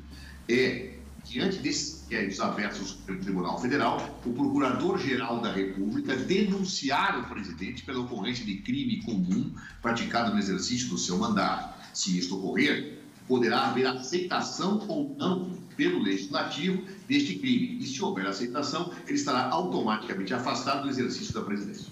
é, 0.49 0.95
diante 1.25 1.59
desses 1.59 2.03
ao 2.13 2.87
Supremo 2.87 3.21
Tribunal 3.21 3.61
Federal, 3.61 4.21
o 4.27 4.33
Procurador-Geral 4.33 5.41
da 5.41 5.51
República 5.51 6.15
denunciar 6.15 7.19
o 7.21 7.25
presidente 7.25 7.85
pela 7.85 8.01
ocorrência 8.01 8.45
de 8.45 8.57
crime 8.57 9.03
comum 9.03 9.51
praticado 9.81 10.33
no 10.33 10.39
exercício 10.39 10.89
do 10.91 10.99
seu 10.99 11.17
mandato. 11.17 11.81
Se 11.95 12.19
isto 12.19 12.37
ocorrer, 12.37 12.99
poderá 13.27 13.69
haver 13.69 13.87
aceitação 13.87 14.85
ou 14.89 15.17
não 15.19 15.57
pelo 15.75 16.03
Legislativo 16.03 16.83
deste 17.09 17.37
crime. 17.37 17.79
E 17.81 17.87
se 17.87 18.03
houver 18.03 18.27
aceitação, 18.27 18.93
ele 19.07 19.17
estará 19.17 19.49
automaticamente 19.49 20.35
afastado 20.35 20.83
do 20.83 20.91
exercício 20.91 21.33
da 21.33 21.41
presidência. 21.41 21.91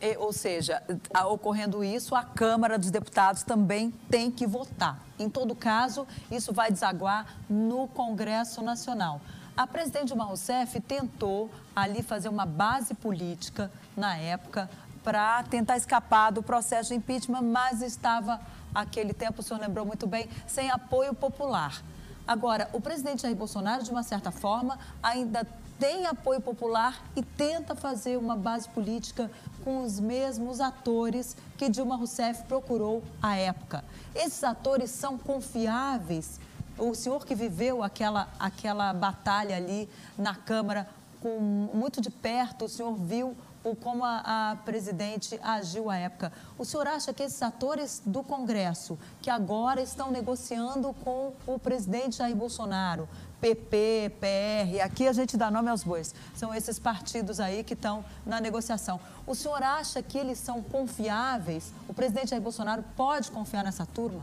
E, 0.00 0.16
ou 0.16 0.32
seja, 0.32 0.82
ocorrendo 1.26 1.84
isso, 1.84 2.14
a 2.14 2.22
Câmara 2.22 2.78
dos 2.78 2.90
Deputados 2.90 3.42
também 3.42 3.90
tem 4.10 4.30
que 4.30 4.46
votar. 4.46 4.98
Em 5.18 5.28
todo 5.28 5.54
caso, 5.54 6.06
isso 6.30 6.52
vai 6.52 6.72
desaguar 6.72 7.26
no 7.48 7.86
Congresso 7.88 8.62
Nacional. 8.62 9.20
A 9.54 9.66
presidente 9.66 10.06
Dilma 10.06 10.24
Rousseff 10.24 10.80
tentou 10.80 11.50
ali 11.76 12.02
fazer 12.02 12.30
uma 12.30 12.46
base 12.46 12.94
política 12.94 13.70
na 13.94 14.16
época 14.16 14.70
para 15.04 15.42
tentar 15.44 15.76
escapar 15.76 16.30
do 16.30 16.42
processo 16.42 16.90
de 16.90 16.94
impeachment, 16.94 17.42
mas 17.42 17.82
estava, 17.82 18.40
aquele 18.74 19.12
tempo, 19.12 19.40
o 19.40 19.42
senhor 19.42 19.60
lembrou 19.60 19.84
muito 19.84 20.06
bem, 20.06 20.28
sem 20.46 20.70
apoio 20.70 21.14
popular. 21.14 21.82
Agora, 22.26 22.68
o 22.72 22.80
presidente 22.80 23.22
Jair 23.22 23.36
Bolsonaro, 23.36 23.82
de 23.82 23.90
uma 23.90 24.02
certa 24.02 24.30
forma, 24.30 24.78
ainda 25.02 25.46
tem 25.78 26.06
apoio 26.06 26.40
popular 26.40 27.02
e 27.16 27.22
tenta 27.22 27.74
fazer 27.74 28.18
uma 28.18 28.36
base 28.36 28.68
política 28.68 29.30
com 29.64 29.82
os 29.82 29.98
mesmos 29.98 30.60
atores 30.60 31.36
que 31.56 31.68
Dilma 31.68 31.96
Rousseff 31.96 32.44
procurou 32.44 33.02
à 33.22 33.36
época. 33.36 33.82
Esses 34.14 34.44
atores 34.44 34.90
são 34.90 35.16
confiáveis? 35.16 36.38
O 36.78 36.94
senhor 36.94 37.24
que 37.24 37.34
viveu 37.34 37.82
aquela, 37.82 38.28
aquela 38.38 38.92
batalha 38.92 39.56
ali 39.56 39.88
na 40.18 40.34
Câmara 40.34 40.86
com 41.20 41.38
muito 41.74 42.00
de 42.00 42.10
perto, 42.10 42.64
o 42.64 42.68
senhor 42.68 42.94
viu 42.94 43.36
o 43.62 43.74
como 43.74 44.04
a, 44.04 44.50
a, 44.52 44.56
presidente 44.56 45.38
agiu 45.42 45.90
à 45.90 45.96
época. 45.96 46.32
O 46.58 46.64
senhor 46.64 46.86
acha 46.86 47.12
que 47.12 47.22
esses 47.22 47.42
atores 47.42 48.02
do 48.04 48.22
Congresso, 48.22 48.98
que 49.20 49.30
agora 49.30 49.82
estão 49.82 50.10
negociando 50.10 50.94
com 51.04 51.32
o 51.46 51.58
presidente 51.58 52.16
Jair 52.16 52.34
Bolsonaro, 52.34 53.08
PP, 53.40 54.12
PR, 54.20 54.82
aqui 54.84 55.08
a 55.08 55.12
gente 55.12 55.36
dá 55.36 55.50
nome 55.50 55.70
aos 55.70 55.82
bois, 55.82 56.14
são 56.34 56.54
esses 56.54 56.78
partidos 56.78 57.40
aí 57.40 57.64
que 57.64 57.72
estão 57.72 58.04
na 58.26 58.40
negociação. 58.40 59.00
O 59.26 59.34
senhor 59.34 59.62
acha 59.62 60.02
que 60.02 60.18
eles 60.18 60.38
são 60.38 60.62
confiáveis? 60.62 61.72
O 61.88 61.94
presidente 61.94 62.30
Jair 62.30 62.42
Bolsonaro 62.42 62.84
pode 62.96 63.30
confiar 63.30 63.64
nessa 63.64 63.86
turma? 63.86 64.22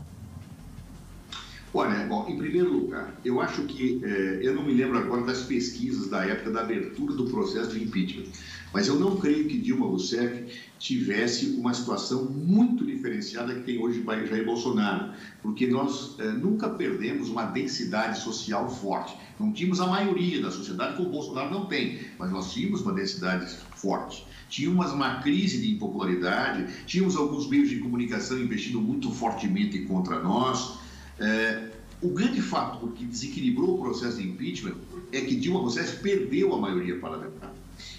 Olha, 1.74 2.06
bom, 2.06 2.26
em 2.28 2.38
primeiro 2.38 2.72
lugar, 2.72 3.12
eu 3.22 3.40
acho 3.42 3.62
que, 3.64 4.00
eh, 4.02 4.40
eu 4.42 4.54
não 4.54 4.62
me 4.62 4.72
lembro 4.72 4.98
agora 4.98 5.22
das 5.24 5.42
pesquisas 5.42 6.08
da 6.08 6.24
época 6.24 6.50
da 6.50 6.60
abertura 6.60 7.14
do 7.14 7.26
processo 7.26 7.70
de 7.70 7.84
impeachment, 7.84 8.32
mas 8.72 8.86
eu 8.86 8.98
não 8.98 9.16
creio 9.16 9.48
que 9.48 9.58
Dilma 9.58 9.86
Rousseff 9.86 10.46
tivesse 10.78 11.46
uma 11.58 11.74
situação 11.74 12.24
muito 12.24 12.84
diferenciada 12.84 13.54
que 13.54 13.62
tem 13.62 13.78
hoje 13.78 14.04
Jair 14.04 14.44
Bolsonaro, 14.44 15.12
porque 15.42 15.66
nós 15.66 16.14
eh, 16.18 16.30
nunca 16.32 16.68
perdemos 16.68 17.28
uma 17.28 17.44
densidade 17.44 18.20
social 18.20 18.68
forte. 18.68 19.16
Não 19.40 19.52
tínhamos 19.52 19.80
a 19.80 19.86
maioria 19.86 20.40
da 20.40 20.50
sociedade, 20.50 20.96
como 20.96 21.08
o 21.08 21.12
Bolsonaro 21.12 21.50
não 21.50 21.66
tem, 21.66 21.98
mas 22.18 22.30
nós 22.30 22.52
tínhamos 22.52 22.82
uma 22.82 22.92
densidade 22.92 23.52
forte. 23.76 24.24
Tínhamos 24.48 24.92
uma 24.92 25.20
crise 25.20 25.60
de 25.60 25.72
impopularidade, 25.72 26.84
tínhamos 26.86 27.16
alguns 27.16 27.48
meios 27.48 27.68
de 27.68 27.78
comunicação 27.78 28.38
investindo 28.38 28.80
muito 28.80 29.10
fortemente 29.10 29.80
contra 29.80 30.22
nós. 30.22 30.78
Eh, 31.18 31.70
o 32.00 32.10
grande 32.10 32.40
fator 32.40 32.92
que 32.92 33.04
desequilibrou 33.04 33.74
o 33.74 33.82
processo 33.82 34.18
de 34.18 34.28
impeachment 34.28 34.76
é 35.10 35.20
que 35.20 35.34
Dilma 35.34 35.60
Rousseff 35.60 36.00
perdeu 36.00 36.54
a 36.54 36.60
maioria 36.60 36.98
parlamentar. 37.00 37.52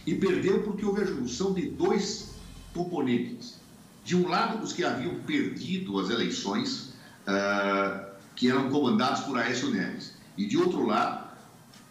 E 0.06 0.16
perdeu 0.16 0.64
porque 0.64 0.86
houve 0.86 1.02
a 1.02 1.06
junção 1.06 1.54
de 1.54 1.70
dois 1.70 2.30
componentes. 2.74 3.60
De 4.04 4.16
um 4.16 4.28
lado, 4.28 4.64
os 4.64 4.74
que 4.74 4.84
haviam 4.84 5.16
perdido 5.20 6.00
as 6.00 6.10
eleições, 6.10 6.94
uh, 7.28 8.10
que 8.36 8.50
eram 8.50 8.70
comandados 8.70 9.22
por 9.22 9.38
Aécio 9.38 9.70
Neves. 9.70 10.14
E 10.38 10.46
de 10.46 10.58
outro 10.58 10.86
lado, 10.86 11.28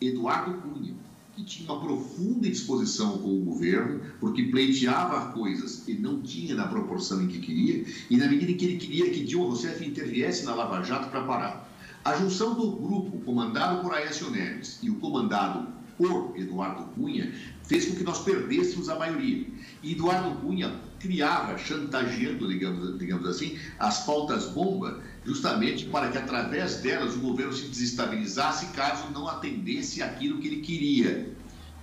Eduardo 0.01 0.55
Cunha, 0.55 0.95
que 1.37 1.45
tinha 1.45 1.71
uma 1.71 1.81
profunda 1.81 2.49
indisposição 2.49 3.19
com 3.19 3.29
o 3.29 3.45
governo, 3.45 4.01
porque 4.19 4.45
pleiteava 4.45 5.33
coisas 5.33 5.83
que 5.85 5.95
não 5.95 6.21
tinha 6.21 6.55
na 6.55 6.67
proporção 6.67 7.23
em 7.23 7.29
que 7.29 7.39
queria, 7.39 7.85
e 8.11 8.17
na 8.17 8.27
medida 8.27 8.51
em 8.51 8.57
que 8.57 8.65
ele 8.65 8.77
queria 8.79 9.11
que 9.11 9.25
Dilma 9.25 9.47
Rousseff 9.47 9.87
interviesse 9.87 10.45
na 10.45 10.55
Lava 10.55 10.83
Jato 10.83 11.09
para 11.11 11.23
parar. 11.23 11.69
A 12.05 12.17
junção 12.17 12.55
do 12.55 12.71
grupo 12.73 13.19
comandado 13.21 13.83
por 13.83 13.95
Aécio 13.95 14.31
Neves 14.31 14.79
e 14.83 14.91
o 14.91 14.97
comandado 14.97 15.69
por 15.97 16.33
Eduardo 16.37 16.85
Cunha 16.95 17.33
fez 17.69 17.85
com 17.87 17.95
que 17.95 18.03
nós 18.03 18.21
perdêssemos 18.25 18.89
a 18.89 18.99
maioria. 18.99 19.47
E 19.83 19.93
Eduardo 19.93 20.41
Cunha 20.41 20.75
criava, 20.99 21.57
chantageando, 21.59 22.49
digamos, 22.49 22.99
digamos 22.99 23.29
assim, 23.29 23.59
as 23.79 24.05
pautas-bomba, 24.05 25.01
justamente 25.25 25.85
para 25.85 26.11
que, 26.11 26.19
através 26.19 26.77
delas, 26.77 27.15
o 27.15 27.19
governo 27.19 27.53
se 27.53 27.69
desestabilizasse 27.69 28.69
caso 28.69 29.11
não 29.13 29.29
atendesse 29.29 30.03
aquilo 30.03 30.39
que 30.39 30.49
ele 30.49 30.61
queria. 30.63 31.31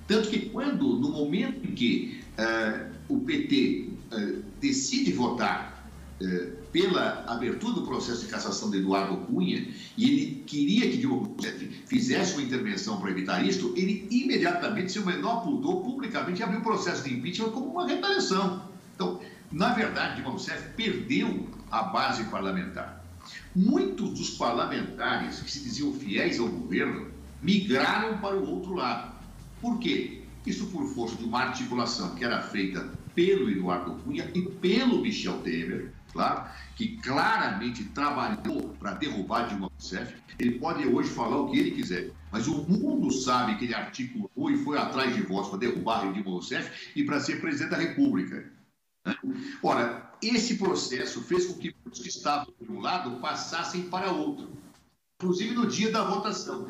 Tanto 0.07 0.29
que, 0.29 0.49
quando, 0.49 0.99
no 0.99 1.09
momento 1.09 1.65
em 1.65 1.73
que 1.73 2.23
uh, 2.37 2.91
o 3.07 3.19
PT 3.19 3.89
uh, 4.11 4.15
eh, 4.15 4.35
decide 4.59 5.11
votar 5.13 5.87
uh, 6.19 6.64
pela 6.75 7.23
abertura 7.25 7.75
do 7.75 7.83
processo 7.83 8.25
de 8.25 8.27
cassação 8.27 8.69
de 8.69 8.79
Eduardo 8.79 9.15
Cunha, 9.27 9.65
e 9.97 10.09
ele 10.09 10.43
queria 10.45 10.91
que 10.91 10.97
Dilma 10.97 11.25
Rousseff 11.25 11.83
fizesse 11.87 12.33
uma 12.33 12.43
intervenção 12.43 12.99
para 12.99 13.11
evitar 13.11 13.45
isto, 13.45 13.73
ele 13.77 14.05
imediatamente, 14.11 14.91
sem 14.91 15.01
o 15.01 15.05
menor 15.05 15.41
pudor, 15.41 15.85
publicamente 15.85 16.43
abriu 16.43 16.59
o 16.59 16.63
processo 16.63 17.05
de 17.05 17.13
impeachment 17.13 17.51
como 17.51 17.67
uma 17.67 17.87
retaliação. 17.87 18.61
Então, 18.93 19.21
na 19.53 19.69
verdade, 19.69 20.15
Dilma 20.15 20.31
Rousseff 20.31 20.67
perdeu 20.75 21.47
a 21.71 21.81
base 21.81 22.25
parlamentar. 22.25 23.01
Muitos 23.55 24.09
dos 24.09 24.31
parlamentares 24.31 25.39
que 25.39 25.49
se 25.49 25.63
diziam 25.63 25.93
fiéis 25.93 26.41
ao 26.41 26.49
governo 26.49 27.07
migraram 27.41 28.17
para 28.17 28.35
o 28.35 28.49
outro 28.49 28.73
lado. 28.73 29.15
Por 29.61 29.79
quê? 29.79 30.23
Isso 30.45 30.65
por 30.65 30.85
força 30.87 31.15
de 31.15 31.23
uma 31.23 31.39
articulação 31.39 32.15
que 32.15 32.25
era 32.25 32.41
feita 32.41 32.89
pelo 33.15 33.49
Eduardo 33.49 33.93
Cunha 34.03 34.29
e 34.35 34.41
pelo 34.41 35.01
Michel 35.01 35.37
Temer, 35.37 35.93
claro, 36.15 36.49
que 36.77 36.95
claramente 36.97 37.83
trabalhou 37.89 38.69
para 38.79 38.93
derrubar 38.93 39.49
Dilma 39.49 39.67
Rousseff. 39.67 40.15
Ele 40.39 40.57
pode 40.59 40.87
hoje 40.87 41.09
falar 41.09 41.37
o 41.37 41.51
que 41.51 41.59
ele 41.59 41.71
quiser, 41.71 42.11
mas 42.31 42.47
o 42.47 42.63
mundo 42.63 43.11
sabe 43.11 43.57
que 43.57 43.65
ele 43.65 43.75
articulou 43.75 44.49
e 44.49 44.57
foi 44.63 44.77
atrás 44.77 45.13
de 45.13 45.21
votos 45.21 45.49
para 45.49 45.59
derrubar 45.59 46.11
Dilma 46.13 46.31
Rousseff 46.31 46.91
e 46.95 47.03
para 47.03 47.19
ser 47.19 47.41
presidente 47.41 47.71
da 47.71 47.77
República. 47.77 48.49
Né? 49.05 49.15
Ora, 49.61 50.09
esse 50.21 50.57
processo 50.57 51.21
fez 51.21 51.47
com 51.47 51.59
que 51.59 51.75
os 51.85 51.99
que 51.99 52.07
estavam 52.07 52.53
de 52.59 52.71
um 52.71 52.79
lado 52.79 53.19
passassem 53.19 53.89
para 53.89 54.11
outro, 54.11 54.49
inclusive 55.21 55.53
no 55.53 55.67
dia 55.67 55.91
da 55.91 56.05
votação 56.05 56.69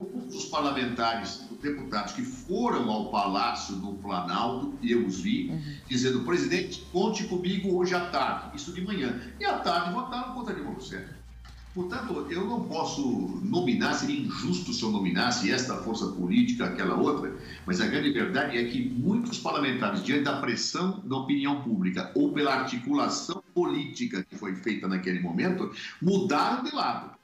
os 0.00 0.44
parlamentares, 0.44 1.44
os 1.50 1.58
deputados 1.58 2.12
que 2.12 2.22
foram 2.22 2.88
ao 2.88 3.10
Palácio 3.10 3.74
do 3.76 3.94
Planalto, 3.94 4.78
eu 4.82 5.04
os 5.04 5.20
vi, 5.20 5.48
uhum. 5.50 5.76
dizendo, 5.88 6.24
presidente, 6.24 6.86
conte 6.92 7.24
comigo 7.24 7.76
hoje 7.76 7.94
à 7.94 8.08
tarde, 8.08 8.56
isso 8.56 8.72
de 8.72 8.80
manhã. 8.80 9.20
E 9.40 9.44
à 9.44 9.58
tarde 9.58 9.92
votaram 9.92 10.34
contra 10.34 10.54
Dilma 10.54 10.70
Rousseff. 10.70 11.18
Portanto, 11.74 12.26
eu 12.30 12.44
não 12.46 12.64
posso 12.64 13.40
nominar, 13.42 13.94
seria 13.94 14.20
injusto 14.20 14.72
se 14.72 14.82
eu 14.82 14.90
nominasse 14.90 15.50
esta 15.50 15.76
força 15.78 16.08
política, 16.08 16.66
aquela 16.66 16.96
outra, 16.96 17.36
mas 17.66 17.80
a 17.80 17.86
grande 17.86 18.10
verdade 18.10 18.56
é 18.56 18.64
que 18.64 18.88
muitos 18.88 19.38
parlamentares, 19.38 20.02
diante 20.02 20.24
da 20.24 20.40
pressão 20.40 21.00
da 21.04 21.16
opinião 21.16 21.62
pública 21.62 22.10
ou 22.14 22.32
pela 22.32 22.54
articulação 22.54 23.42
política 23.54 24.24
que 24.24 24.36
foi 24.36 24.56
feita 24.56 24.88
naquele 24.88 25.20
momento, 25.20 25.70
mudaram 26.00 26.64
de 26.64 26.74
lado. 26.74 27.16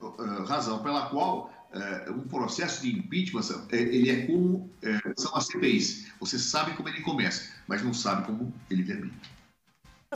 Uh, 0.00 0.44
razão 0.44 0.82
pela 0.82 1.06
qual 1.06 1.50
uh, 1.74 2.12
um 2.12 2.26
processo 2.28 2.82
de 2.82 2.96
impeachment, 2.96 3.42
é, 3.70 3.76
ele 3.76 4.10
é 4.10 4.26
como 4.26 4.56
uh, 4.58 5.20
são 5.20 5.34
as 5.36 5.46
CPIs. 5.46 6.06
Você 6.20 6.38
sabe 6.38 6.74
como 6.74 6.88
ele 6.88 7.00
começa, 7.00 7.50
mas 7.66 7.82
não 7.82 7.92
sabe 7.92 8.26
como 8.26 8.52
ele 8.70 8.84
termina. 8.84 9.14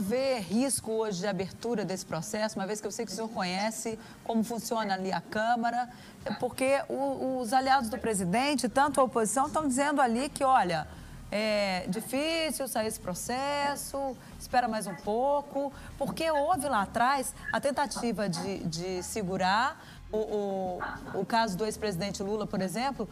Vê 0.01 0.39
risco 0.39 0.93
hoje 0.93 1.21
de 1.21 1.27
abertura 1.27 1.85
desse 1.85 2.07
processo, 2.07 2.57
uma 2.57 2.67
vez 2.67 2.81
que 2.81 2.87
eu 2.87 2.93
sei 2.93 3.05
que 3.05 3.11
o 3.11 3.15
senhor 3.15 3.29
conhece 3.29 3.99
como 4.23 4.45
funciona 4.45 4.95
ali 4.95 5.11
a 5.11 5.21
Câmara, 5.21 5.89
é 6.25 6.33
porque 6.35 6.81
o, 6.89 7.41
os 7.41 7.53
aliados 7.53 7.91
do 7.91 7.99
presidente, 7.99 8.69
tanto 8.69 9.01
a 9.01 9.05
oposição, 9.05 9.49
estão 9.49 9.67
dizendo 9.67 10.01
ali 10.01 10.29
que, 10.29 10.45
olha, 10.45 10.87
é 11.33 11.85
difícil 11.89 12.69
sair 12.69 12.87
esse 12.87 13.01
processo, 13.01 14.17
espera 14.39 14.69
mais 14.69 14.87
um 14.87 14.95
pouco, 14.95 15.73
porque 15.99 16.31
houve 16.31 16.69
lá 16.69 16.83
atrás 16.83 17.35
a 17.53 17.61
tentativa 17.61 18.29
de, 18.29 18.65
de 18.65 19.03
segurar 19.03 19.85
o, 20.11 20.17
o, 20.17 20.81
o 21.21 21.27
caso 21.27 21.57
do 21.57 21.65
ex-presidente 21.65 22.23
Lula, 22.23 22.47
por 22.47 22.61
exemplo, 22.61 23.09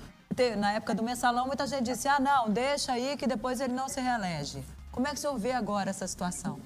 na 0.59 0.73
época 0.73 0.95
do 0.95 1.03
mensalão, 1.03 1.47
muita 1.47 1.67
gente 1.67 1.85
disse: 1.85 2.09
ah, 2.09 2.21
não, 2.21 2.51
deixa 2.51 2.93
aí 2.93 3.17
que 3.17 3.27
depois 3.27 3.61
ele 3.61 3.73
não 3.73 3.89
se 3.89 4.01
reelege. 4.01 4.63
Como 4.91 5.07
é 5.07 5.11
que 5.11 5.17
o 5.17 5.21
senhor 5.21 5.39
vê 5.39 5.53
agora 5.53 5.91
essa 5.91 6.07
situação? 6.07 6.59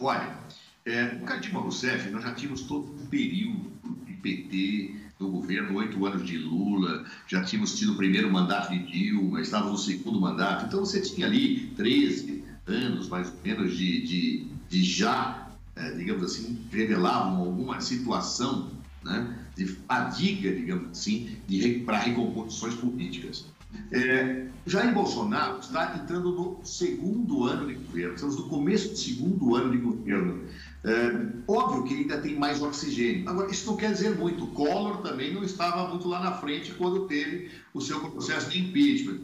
Olha, 0.00 0.36
é, 0.84 1.06
de 1.06 1.40
Dilma 1.40 1.60
Rousseff, 1.60 2.10
nós 2.10 2.22
já 2.22 2.34
tínhamos 2.34 2.62
todo 2.62 2.92
um 2.92 3.06
período 3.06 3.70
de 4.04 4.12
PT, 4.14 5.04
do 5.18 5.28
governo, 5.28 5.78
oito 5.78 6.04
anos 6.04 6.26
de 6.26 6.36
Lula, 6.36 7.04
já 7.26 7.42
tínhamos 7.42 7.78
tido 7.78 7.92
o 7.92 7.96
primeiro 7.96 8.30
mandato 8.30 8.70
de 8.70 8.78
Dilma, 8.80 9.40
estávamos 9.40 9.72
no 9.72 9.78
segundo 9.78 10.20
mandato. 10.20 10.66
Então 10.66 10.80
você 10.80 11.00
tinha 11.00 11.26
ali 11.26 11.68
13 11.76 12.44
anos, 12.66 13.08
mais 13.08 13.28
ou 13.28 13.38
menos, 13.44 13.76
de, 13.76 14.02
de, 14.02 14.46
de 14.68 14.82
já, 14.82 15.48
é, 15.76 15.92
digamos 15.92 16.24
assim, 16.24 16.58
revelavam 16.72 17.38
alguma 17.38 17.80
situação 17.80 18.70
né, 19.04 19.38
de 19.56 19.66
fadiga, 19.66 20.54
digamos 20.54 20.90
assim, 20.90 21.38
para 21.84 21.98
recomposições 21.98 22.74
políticas. 22.74 23.46
É, 23.90 24.46
Jair 24.66 24.94
Bolsonaro 24.94 25.58
está 25.58 25.96
entrando 25.96 26.32
no 26.32 26.60
segundo 26.64 27.44
ano 27.44 27.66
de 27.66 27.74
governo, 27.74 28.14
estamos 28.14 28.36
no 28.36 28.48
começo 28.48 28.90
do 28.90 28.96
segundo 28.96 29.56
ano 29.56 29.72
de 29.72 29.78
governo. 29.78 30.44
É, 30.84 31.28
óbvio 31.48 31.84
que 31.84 31.94
ainda 31.94 32.20
tem 32.20 32.36
mais 32.36 32.62
oxigênio. 32.62 33.28
Agora, 33.28 33.50
isso 33.50 33.66
não 33.66 33.76
quer 33.76 33.92
dizer 33.92 34.16
muito. 34.16 34.46
Collor 34.48 34.98
também 34.98 35.34
não 35.34 35.42
estava 35.42 35.88
muito 35.88 36.08
lá 36.08 36.20
na 36.20 36.32
frente 36.32 36.72
quando 36.72 37.06
teve 37.06 37.50
o 37.72 37.80
seu 37.80 38.00
processo 38.00 38.50
de 38.50 38.60
impeachment. 38.60 39.20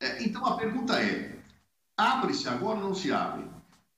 É, 0.00 0.22
então, 0.22 0.44
a 0.46 0.56
pergunta 0.56 1.00
é: 1.00 1.38
abre-se 1.96 2.48
agora 2.48 2.78
ou 2.78 2.84
não 2.84 2.94
se 2.94 3.12
abre? 3.12 3.44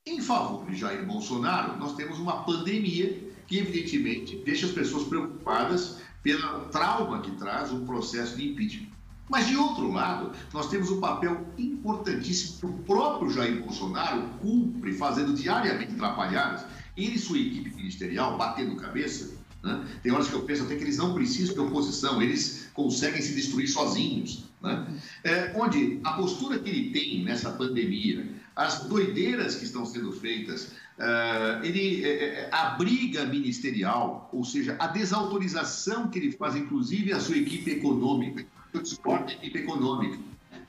Em 0.07 0.21
favor 0.21 0.67
de 0.67 0.77
Jair 0.77 1.07
Bolsonaro, 1.07 1.79
nós 1.79 1.95
temos 1.95 2.19
uma 2.19 2.45
pandemia 2.45 3.34
que 3.47 3.59
evidentemente 3.59 4.37
deixa 4.45 4.67
as 4.67 4.73
pessoas 4.73 5.05
preocupadas 5.05 5.99
pelo 6.23 6.67
trauma 6.67 7.21
que 7.21 7.31
traz 7.33 7.73
o 7.73 7.81
processo 7.81 8.37
de 8.37 8.51
impeachment. 8.51 8.95
Mas, 9.29 9.47
de 9.47 9.57
outro 9.57 9.91
lado, 9.91 10.33
nós 10.53 10.69
temos 10.69 10.91
um 10.91 11.01
papel 11.01 11.47
importantíssimo 11.57 12.59
que 12.59 12.67
o 12.67 12.73
próprio 12.85 13.31
Jair 13.31 13.63
Bolsonaro 13.63 14.23
cumpre, 14.41 14.93
fazendo 14.93 15.33
diariamente 15.33 15.95
atrapalhadas, 15.95 16.67
ele 16.97 17.17
e 17.17 17.19
sua 17.19 17.39
equipe 17.39 17.75
ministerial, 17.75 18.37
batendo 18.37 18.77
cabeça. 18.77 19.33
Né? 19.63 19.83
Tem 20.03 20.13
horas 20.13 20.29
que 20.29 20.35
eu 20.35 20.43
penso 20.43 20.65
até 20.65 20.77
que 20.77 20.85
eles 20.85 20.99
não 20.99 21.15
precisam 21.15 21.55
de 21.55 21.61
oposição, 21.61 22.21
eles 22.21 22.69
conseguem 22.75 23.23
se 23.23 23.35
destruir 23.35 23.67
sozinhos. 23.67 24.45
Né? 24.63 25.01
É, 25.25 25.53
onde 25.57 26.01
a 26.05 26.13
postura 26.13 26.59
que 26.59 26.69
ele 26.69 26.91
tem 26.91 27.25
nessa 27.25 27.51
pandemia, 27.51 28.29
as 28.55 28.85
doideiras 28.85 29.57
que 29.57 29.65
estão 29.65 29.87
sendo 29.87 30.13
feitas, 30.13 30.73
Uh, 30.99 31.65
ele, 31.65 32.05
é, 32.05 32.49
a 32.53 32.71
briga 32.71 33.25
ministerial, 33.25 34.29
ou 34.33 34.45
seja, 34.45 34.77
a 34.79 34.87
desautorização 34.87 36.09
que 36.09 36.19
ele 36.19 36.31
faz, 36.31 36.55
inclusive, 36.55 37.13
a 37.13 37.19
sua 37.19 37.37
equipe 37.37 37.71
econômica. 37.71 38.47
Discordo 38.81 39.27
da 39.27 39.33
equipe 39.33 39.59
econômica. 39.59 40.19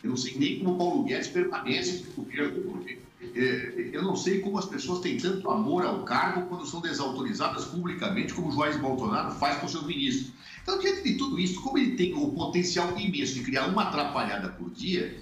Eu 0.04 0.10
não 0.10 0.18
sei 0.18 0.36
nem 0.38 0.60
como 0.60 0.74
o 0.74 0.78
Paulo 0.78 1.04
Guedes 1.04 1.28
permanece 1.28 2.06
no 2.06 2.24
governo, 2.24 2.62
porque 2.62 3.00
é, 3.36 3.90
eu 3.92 4.04
não 4.04 4.16
sei 4.16 4.40
como 4.40 4.58
as 4.58 4.66
pessoas 4.66 5.00
têm 5.00 5.18
tanto 5.18 5.50
amor 5.50 5.86
ao 5.86 6.04
cargo 6.04 6.48
quando 6.48 6.66
são 6.66 6.82
desautorizadas 6.82 7.66
publicamente, 7.66 8.34
como 8.34 8.50
o 8.50 8.56
Jair 8.56 8.80
Bolsonaro 8.80 9.32
faz 9.36 9.58
com 9.60 9.66
o 9.66 9.70
seu 9.70 9.84
ministro. 9.84 10.34
Então, 10.62 10.80
diante 10.80 11.04
de 11.04 11.18
tudo 11.18 11.40
isso, 11.40 11.62
como 11.62 11.78
ele 11.78 11.96
tem 11.96 12.14
o 12.16 12.32
potencial 12.32 12.98
imenso 12.98 13.36
de 13.36 13.44
criar 13.44 13.68
uma 13.68 13.84
atrapalhada 13.84 14.50
por 14.50 14.72
dia, 14.72 15.20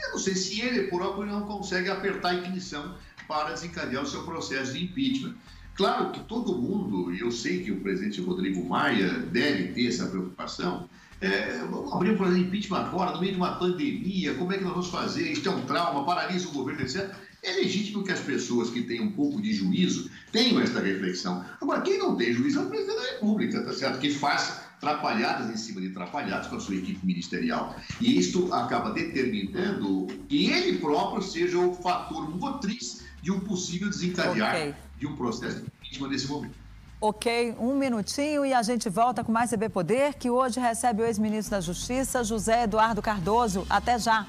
eu 0.00 0.10
não 0.12 0.18
sei 0.18 0.34
se 0.34 0.60
ele 0.60 0.84
próprio 0.88 1.26
não 1.26 1.42
consegue 1.42 1.90
apertar 1.90 2.30
a 2.30 2.34
ignição 2.34 2.94
para 3.26 3.52
desencadear 3.52 4.02
o 4.02 4.06
seu 4.06 4.22
processo 4.24 4.72
de 4.72 4.84
impeachment. 4.84 5.34
Claro 5.74 6.10
que 6.10 6.20
todo 6.20 6.56
mundo, 6.56 7.14
e 7.14 7.20
eu 7.20 7.30
sei 7.30 7.62
que 7.62 7.70
o 7.70 7.80
presidente 7.80 8.20
Rodrigo 8.20 8.66
Maia 8.66 9.10
deve 9.30 9.68
ter 9.74 9.88
essa 9.88 10.06
preocupação, 10.06 10.88
é, 11.20 11.58
vamos 11.70 11.92
abrir 11.92 12.12
um 12.12 12.16
processo 12.16 12.38
de 12.38 12.46
impeachment 12.46 12.78
agora, 12.78 13.12
no 13.12 13.20
meio 13.20 13.32
de 13.32 13.38
uma 13.38 13.56
pandemia, 13.56 14.34
como 14.34 14.52
é 14.52 14.58
que 14.58 14.64
nós 14.64 14.72
vamos 14.72 14.88
fazer? 14.88 15.30
Isto 15.30 15.48
é 15.48 15.52
um 15.52 15.62
trauma, 15.62 16.04
paralisa 16.04 16.48
o 16.48 16.52
governo, 16.52 16.80
etc. 16.80 17.14
É 17.42 17.52
legítimo 17.56 18.02
que 18.02 18.10
as 18.10 18.20
pessoas 18.20 18.70
que 18.70 18.82
têm 18.82 19.00
um 19.00 19.12
pouco 19.12 19.40
de 19.40 19.52
juízo 19.52 20.10
tenham 20.32 20.60
esta 20.60 20.80
reflexão. 20.80 21.44
Agora, 21.60 21.82
quem 21.82 21.98
não 21.98 22.16
tem 22.16 22.32
juízo 22.32 22.58
é 22.58 22.62
o 22.62 22.68
presidente 22.68 22.96
da 22.96 23.12
República, 23.12 23.62
tá 23.62 23.72
certo? 23.72 24.00
Que 24.00 24.10
faz 24.10 24.66
atrapalhadas 24.76 25.50
em 25.50 25.56
cima 25.56 25.80
de 25.80 25.88
atrapalhadas 25.88 26.48
com 26.48 26.56
a 26.56 26.60
sua 26.60 26.76
equipe 26.76 27.04
ministerial. 27.04 27.76
E 28.00 28.18
isto 28.18 28.52
acaba 28.52 28.90
determinando 28.90 30.06
que 30.28 30.50
ele 30.50 30.78
próprio 30.78 31.22
seja 31.22 31.58
o 31.58 31.74
fator 31.74 32.28
motriz 32.36 33.05
de 33.26 33.32
um 33.32 33.40
possível 33.40 33.90
desencadear 33.90 34.54
okay. 34.54 34.74
de 35.00 35.04
um 35.04 35.16
processo 35.16 35.56
de 35.56 35.66
impeachment 35.66 36.10
nesse 36.10 36.28
momento. 36.28 36.54
Ok, 37.00 37.56
um 37.58 37.74
minutinho 37.76 38.46
e 38.46 38.54
a 38.54 38.62
gente 38.62 38.88
volta 38.88 39.24
com 39.24 39.32
mais 39.32 39.50
CB 39.50 39.68
Poder, 39.68 40.14
que 40.14 40.30
hoje 40.30 40.60
recebe 40.60 41.02
o 41.02 41.04
ex-ministro 41.04 41.50
da 41.50 41.60
Justiça, 41.60 42.22
José 42.22 42.62
Eduardo 42.62 43.02
Cardoso. 43.02 43.66
Até 43.68 43.98
já. 43.98 44.24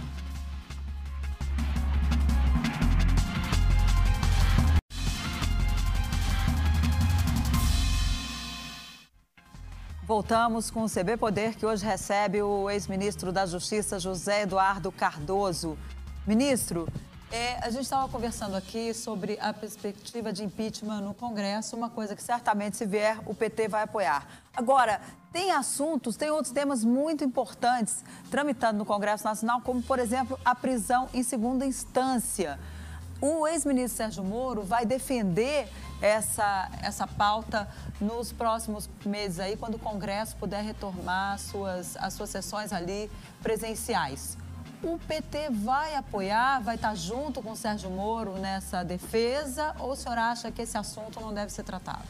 Voltamos 10.08 10.72
com 10.72 10.86
o 10.86 10.90
CB 10.90 11.18
Poder, 11.18 11.54
que 11.54 11.68
hoje 11.68 11.86
recebe 11.86 12.42
o 12.42 12.68
ex-ministro 12.68 13.32
da 13.32 13.46
Justiça, 13.46 14.00
José 14.00 14.42
Eduardo 14.42 14.92
Cardoso. 14.92 15.78
Ministro, 16.26 16.88
é, 17.32 17.58
a 17.62 17.70
gente 17.70 17.84
estava 17.84 18.08
conversando 18.08 18.56
aqui 18.56 18.94
sobre 18.94 19.38
a 19.42 19.54
perspectiva 19.54 20.32
de 20.32 20.44
impeachment 20.44 21.02
no 21.02 21.14
Congresso, 21.14 21.76
uma 21.76 21.90
coisa 21.90 22.16
que 22.16 22.24
certamente, 22.24 22.78
se 22.78 22.86
vier, 22.86 23.20
o 23.26 23.34
PT 23.34 23.68
vai 23.68 23.84
apoiar. 23.84 24.26
Agora, 24.56 25.02
tem 25.34 25.52
assuntos, 25.52 26.16
tem 26.16 26.32
outros 26.32 26.54
temas 26.54 26.86
muito 26.86 27.24
importantes 27.24 28.04
tramitando 28.32 28.80
no 28.80 28.86
Congresso 28.86 29.26
Nacional, 29.26 29.62
como, 29.62 29.82
por 29.84 30.00
exemplo, 30.00 30.40
a 30.46 30.56
prisão 30.56 31.10
em 31.14 31.22
segunda 31.22 31.66
instância. 31.66 32.58
O 33.20 33.46
ex-ministro 33.46 33.98
Sérgio 33.98 34.24
Moro 34.24 34.62
vai 34.62 34.86
defender 34.86 35.68
essa, 36.02 36.70
essa 36.82 37.06
pauta 37.06 37.68
nos 38.00 38.32
próximos 38.32 38.90
meses 39.06 39.40
aí, 39.40 39.58
quando 39.58 39.76
o 39.76 39.80
Congresso 39.80 40.36
puder 40.38 40.64
retomar 40.64 41.34
as 41.34 41.42
suas, 41.42 41.98
as 41.98 42.14
suas 42.14 42.30
sessões 42.30 42.72
ali 42.72 43.12
presenciais. 43.42 44.38
O 44.84 45.00
PT 45.08 45.50
vai 45.50 45.96
apoiar, 45.96 46.62
vai 46.62 46.76
estar 46.76 46.94
junto 46.96 47.42
com 47.42 47.52
o 47.52 47.56
Sérgio 47.56 47.90
Moro 47.90 48.34
nessa 48.38 48.84
defesa 48.84 49.76
ou 49.80 49.92
o 49.92 49.96
senhor 49.96 50.18
acha 50.18 50.52
que 50.52 50.62
esse 50.62 50.78
assunto 50.78 51.20
não 51.20 51.34
deve 51.34 51.52
ser 51.52 51.64
tratado? 51.64 52.06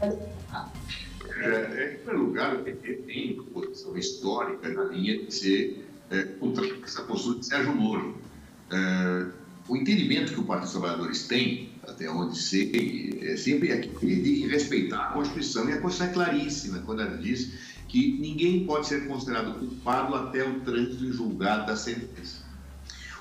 É, 0.00 1.94
em 1.94 1.96
primeiro 1.96 2.24
lugar, 2.26 2.54
o 2.54 2.62
PT 2.62 2.92
tem 3.06 3.42
posição 3.52 3.96
histórica 3.96 4.68
na 4.68 4.84
linha 4.84 5.24
de 5.24 5.34
ser 5.34 5.88
é, 6.10 6.22
contra 6.22 6.64
essa 6.84 7.02
postura 7.02 7.40
de 7.40 7.46
Sérgio 7.46 7.74
Moro. 7.74 8.16
É, 8.70 9.26
o 9.68 9.76
entendimento 9.76 10.32
que 10.32 10.40
o 10.40 10.44
Partido 10.44 10.64
dos 10.64 10.72
Trabalhadores 10.72 11.26
tem, 11.26 11.70
até 11.86 12.08
onde 12.08 12.38
sei, 12.38 13.18
é 13.22 13.36
sempre 13.36 13.72
aquele 13.72 14.22
de 14.22 14.46
respeitar 14.46 15.08
a 15.08 15.12
Constituição. 15.12 15.68
E 15.68 15.72
a 15.72 15.80
Constituição 15.80 16.06
é 16.06 16.12
claríssima 16.12 16.78
quando 16.80 17.02
ela 17.02 17.16
diz 17.16 17.71
que 17.92 18.16
ninguém 18.18 18.64
pode 18.64 18.86
ser 18.86 19.06
considerado 19.06 19.58
culpado 19.58 20.14
até 20.14 20.42
o 20.42 20.60
trânsito 20.60 21.04
em 21.04 21.12
julgado 21.12 21.66
da 21.66 21.76
sentença. 21.76 22.42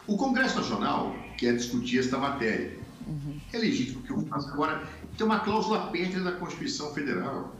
O 0.07 0.15
Congresso 0.15 0.55
Nacional 0.55 1.13
quer 1.37 1.57
discutir 1.57 1.99
esta 1.99 2.17
matéria. 2.17 2.79
Uhum. 3.05 3.37
É 3.51 3.57
legítimo 3.57 4.01
que 4.01 4.13
o 4.13 4.25
faça. 4.27 4.49
Agora, 4.49 4.87
tem 5.17 5.25
uma 5.25 5.41
cláusula 5.41 5.91
pétrea 5.91 6.23
da 6.23 6.31
Constituição 6.31 6.93
Federal. 6.93 7.53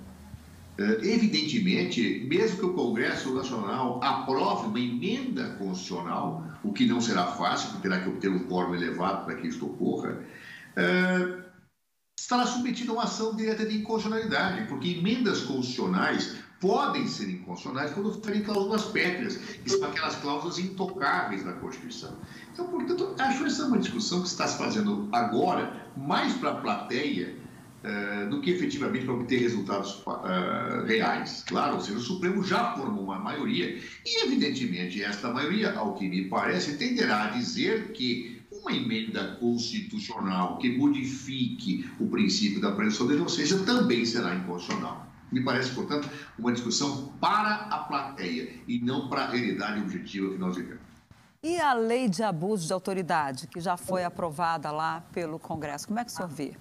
É, 0.78 0.84
evidentemente, 1.06 2.26
mesmo 2.30 2.60
que 2.60 2.65
o 2.65 2.74
Congresso 2.74 3.34
Nacional 3.36 4.00
aprove 4.02 4.67
uma 4.67 4.80
emenda 4.80 5.50
constitucional, 5.56 6.45
o 6.63 6.71
que 6.71 6.86
não 6.86 7.02
será 7.02 7.28
fácil, 7.28 7.71
porque 7.71 7.89
terá 7.89 8.00
que 8.00 8.08
obter 8.08 8.32
um 8.32 8.47
quórum 8.47 8.74
elevado 8.74 9.26
para 9.26 9.36
que 9.36 9.50
isto 9.50 9.65
ocorra, 9.65 10.17
é, 10.78 11.41
estará 12.17 12.45
submetido 12.45 12.91
a 12.91 12.95
uma 12.95 13.04
ação 13.04 13.36
direta 13.36 13.65
de 13.65 13.80
inconstitucionalidade, 13.80 14.65
porque 14.69 14.91
emendas 14.91 15.41
constitucionais 15.41 16.40
podem 16.62 17.08
ser 17.08 17.28
inconstitucionais 17.28 17.91
quando 17.91 18.13
forem 18.24 18.41
cláusulas 18.43 18.86
pétreas, 18.86 19.36
que 19.36 19.69
são 19.69 19.84
aquelas 19.84 20.15
cláusulas 20.17 20.60
intocáveis 20.60 21.43
da 21.43 21.54
Constituição. 21.54 22.15
Então, 22.54 22.67
portanto, 22.67 23.15
acho 23.17 23.45
essa 23.45 23.65
uma 23.65 23.80
discussão 23.80 24.21
que 24.21 24.28
está 24.28 24.47
se 24.47 24.58
fazendo 24.60 25.10
agora, 25.12 25.88
mais 25.97 26.34
para 26.34 26.52
a 26.52 26.56
plateia 26.56 27.36
uh, 27.84 28.30
do 28.30 28.41
que 28.41 28.52
efetivamente 28.52 29.06
para 29.06 29.15
obter 29.15 29.39
resultados 29.39 30.04
uh, 30.06 30.86
reais. 30.86 31.43
Claro, 31.47 31.76
ou 31.76 31.82
seja, 31.82 31.97
o 31.97 32.02
Supremo 32.02 32.43
já 32.43 32.76
formou 32.76 33.06
uma 33.06 33.17
maioria 33.17 33.80
e, 34.06 34.24
evidentemente, 34.24 35.02
esta 35.04 35.34
maioria, 35.34 35.74
ao 35.74 35.95
que 35.95 36.08
me 36.08 36.26
parece, 36.26 36.78
tenderá 36.78 37.24
a 37.24 37.28
dizer 37.32 37.91
que 37.91 38.39
uma 38.52 38.71
emenda 38.71 39.36
constitucional 39.39 40.60
que 40.60 40.78
modifique 40.78 41.89
o 42.00 42.08
princípio 42.08 42.62
da 42.62 42.71
presunção 42.74 43.08
de 43.08 43.13
inocência 43.13 43.58
também 43.60 44.06
será 44.06 44.36
inconstitucional. 44.36 45.11
Me 45.32 45.44
parece, 45.44 45.72
portanto, 45.72 46.10
uma 46.38 46.52
discussão 46.52 47.13
para 47.20 47.56
a 47.56 47.80
plateia 47.80 48.54
e 48.67 48.80
não 48.80 49.08
para 49.08 49.24
a 49.24 49.30
realidade 49.30 49.80
objetiva 49.80 50.32
que 50.32 50.38
nós 50.38 50.58
vivemos. 50.58 50.82
E 51.44 51.60
a 51.60 51.74
lei 51.74 52.08
de 52.08 52.22
abuso 52.22 52.67
de 52.67 52.74
autoridade, 52.74 53.48
que 53.48 53.60
já 53.60 53.76
foi 53.76 54.04
aprovada 54.04 54.70
lá 54.72 55.02
pelo 55.12 55.39
Congresso, 55.39 55.88
como 55.88 56.00
é 56.00 56.06
que 56.06 56.12
o 56.12 56.13
senhor 56.13 56.30
vê? 56.30 56.56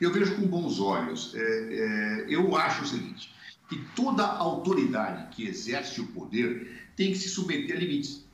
Eu 0.00 0.12
vejo 0.12 0.36
com 0.36 0.46
bons 0.46 0.80
olhos. 0.80 1.34
É, 1.34 1.40
é, 1.40 2.26
eu 2.28 2.56
acho 2.56 2.82
o 2.82 2.86
seguinte, 2.86 3.32
que 3.68 3.76
toda 3.94 4.24
autoridade 4.24 5.28
que 5.36 5.46
exerce 5.46 6.00
o 6.00 6.06
poder 6.08 6.90
tem 6.96 7.12
que 7.12 7.18
se 7.18 7.28
submeter 7.28 7.76
a 7.76 7.78
limites. 7.78 8.26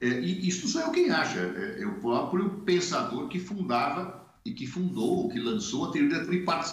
É, 0.00 0.08
e 0.08 0.46
isso 0.48 0.66
só 0.68 0.80
é 0.80 0.86
o 0.86 0.92
quem 0.92 1.10
acha. 1.10 1.38
É, 1.38 1.82
é 1.82 1.86
o 1.86 1.94
próprio 2.00 2.50
pensador 2.66 3.28
que 3.28 3.38
fundava 3.38 4.21
e 4.44 4.52
que 4.52 4.66
fundou, 4.66 5.28
que 5.28 5.38
lançou 5.38 5.86
a 5.86 5.92
teoria 5.92 6.18
da 6.18 6.24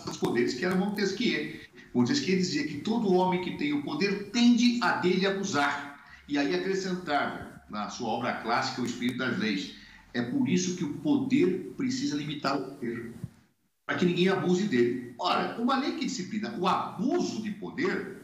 dos 0.05 0.17
poderes, 0.17 0.53
que 0.53 0.65
era 0.65 0.75
Montesquieu. 0.75 1.59
Montesquieu 1.93 2.37
dizia 2.37 2.67
que 2.67 2.81
todo 2.81 3.13
homem 3.13 3.41
que 3.41 3.57
tem 3.57 3.73
o 3.73 3.83
poder 3.83 4.29
tende 4.31 4.79
a 4.81 4.93
dele 4.93 5.27
abusar. 5.27 5.99
E 6.27 6.37
aí 6.37 6.55
acrescentava, 6.55 7.63
na 7.69 7.89
sua 7.89 8.09
obra 8.09 8.33
clássica, 8.33 8.81
O 8.81 8.85
Espírito 8.85 9.19
das 9.19 9.37
Leis, 9.37 9.75
é 10.13 10.21
por 10.21 10.47
isso 10.47 10.75
que 10.75 10.83
o 10.83 10.93
poder 10.97 11.73
precisa 11.77 12.17
limitar 12.17 12.57
o 12.57 12.71
poder, 12.71 13.13
para 13.85 13.97
que 13.97 14.05
ninguém 14.05 14.29
abuse 14.29 14.67
dele. 14.67 15.13
Ora, 15.19 15.59
uma 15.59 15.77
lei 15.77 15.93
que 15.93 16.05
disciplina 16.05 16.55
o 16.57 16.67
abuso 16.67 17.41
de 17.41 17.51
poder 17.51 18.17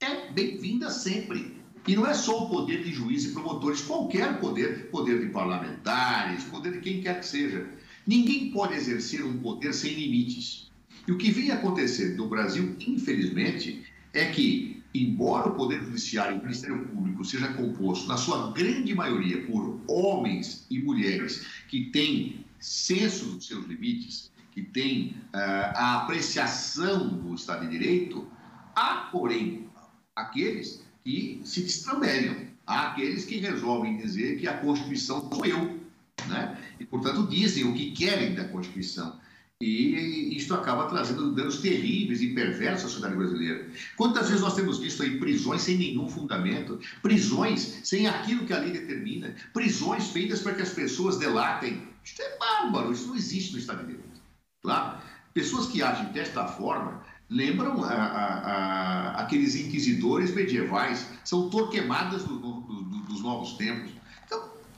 é 0.00 0.30
bem-vinda 0.30 0.90
sempre. 0.90 1.60
E 1.86 1.96
não 1.96 2.06
é 2.06 2.14
só 2.14 2.44
o 2.44 2.48
poder 2.48 2.84
de 2.84 2.92
juízes 2.92 3.30
e 3.30 3.34
promotores, 3.34 3.80
qualquer 3.80 4.38
poder, 4.38 4.88
poder 4.90 5.18
de 5.20 5.32
parlamentares, 5.32 6.44
poder 6.44 6.74
de 6.74 6.80
quem 6.80 7.00
quer 7.00 7.18
que 7.18 7.26
seja. 7.26 7.68
Ninguém 8.06 8.50
pode 8.50 8.74
exercer 8.74 9.24
um 9.24 9.38
poder 9.38 9.72
sem 9.72 9.94
limites. 9.94 10.70
E 11.06 11.12
o 11.12 11.18
que 11.18 11.30
vem 11.30 11.50
acontecendo 11.50 12.16
no 12.16 12.28
Brasil, 12.28 12.76
infelizmente, 12.86 13.84
é 14.12 14.26
que, 14.26 14.82
embora 14.94 15.48
o 15.48 15.54
Poder 15.54 15.82
Judiciário 15.82 16.36
e 16.36 16.38
o 16.38 16.42
Ministério 16.42 16.86
Público 16.86 17.24
seja 17.24 17.52
composto, 17.54 18.06
na 18.06 18.16
sua 18.16 18.52
grande 18.52 18.94
maioria, 18.94 19.44
por 19.46 19.80
homens 19.88 20.66
e 20.70 20.78
mulheres 20.80 21.46
que 21.68 21.86
têm 21.86 22.44
senso 22.60 23.26
dos 23.26 23.46
seus 23.46 23.66
limites, 23.66 24.30
que 24.52 24.62
têm 24.62 25.16
uh, 25.34 25.72
a 25.74 26.02
apreciação 26.02 27.08
do 27.08 27.34
Estado 27.34 27.68
de 27.68 27.78
Direito, 27.78 28.28
há, 28.76 29.08
porém, 29.10 29.68
aqueles 30.14 30.84
que 31.02 31.40
se 31.44 31.62
destrambelham, 31.62 32.36
há 32.66 32.88
aqueles 32.88 33.24
que 33.24 33.38
resolvem 33.38 33.96
dizer 33.96 34.38
que 34.38 34.46
a 34.46 34.58
Constituição 34.58 35.28
sou 35.32 35.44
eu, 35.44 35.81
né? 36.28 36.58
E, 36.78 36.84
portanto, 36.84 37.26
dizem 37.26 37.64
o 37.64 37.74
que 37.74 37.92
querem 37.92 38.34
da 38.34 38.44
Constituição. 38.44 39.20
E 39.60 40.36
isso 40.36 40.52
acaba 40.54 40.86
trazendo 40.86 41.32
danos 41.32 41.58
terríveis 41.58 42.20
e 42.20 42.34
perversos 42.34 42.84
à 42.84 42.88
sociedade 42.88 43.14
brasileira. 43.14 43.68
Quantas 43.96 44.26
vezes 44.26 44.42
nós 44.42 44.56
temos 44.56 44.78
visto 44.78 45.04
aí 45.04 45.18
prisões 45.18 45.62
sem 45.62 45.78
nenhum 45.78 46.08
fundamento, 46.08 46.80
prisões 47.00 47.78
sem 47.84 48.08
aquilo 48.08 48.44
que 48.44 48.52
a 48.52 48.58
lei 48.58 48.72
determina, 48.72 49.36
prisões 49.52 50.08
feitas 50.08 50.40
para 50.40 50.54
que 50.54 50.62
as 50.62 50.70
pessoas 50.70 51.16
delatem. 51.16 51.86
Isso 52.04 52.20
é 52.20 52.36
bárbaro, 52.38 52.92
isso 52.92 53.06
não 53.06 53.14
existe 53.14 53.52
no 53.52 53.58
Estado 53.58 53.86
de 53.86 53.92
Direito. 53.92 54.20
Claro? 54.62 55.00
Pessoas 55.32 55.68
que 55.68 55.80
agem 55.80 56.12
desta 56.12 56.44
forma 56.48 57.04
lembram 57.32 57.82
a, 57.82 57.92
a, 57.92 58.38
a, 58.38 59.22
aqueles 59.22 59.54
inquisidores 59.54 60.34
medievais, 60.34 61.08
são 61.24 61.48
torquemadas 61.48 62.24
do, 62.24 62.38
do, 62.38 62.60
do, 62.60 62.98
dos 63.04 63.22
novos 63.22 63.52
tempos. 63.52 63.91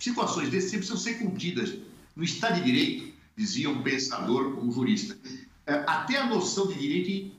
Situações 0.04 0.50
desse 0.50 0.66
tipo 0.66 0.84
precisam 0.84 0.98
ser 0.98 1.14
cumpridas 1.14 1.78
no 2.14 2.22
Estado 2.22 2.56
de 2.56 2.64
Direito 2.64 3.14
dizia 3.34 3.70
um 3.70 3.82
pensador, 3.82 4.62
um 4.62 4.70
jurista. 4.70 5.16
É, 5.66 5.82
até 5.86 6.18
a 6.18 6.26
noção 6.26 6.66
de 6.66 6.78
direito 6.78 7.34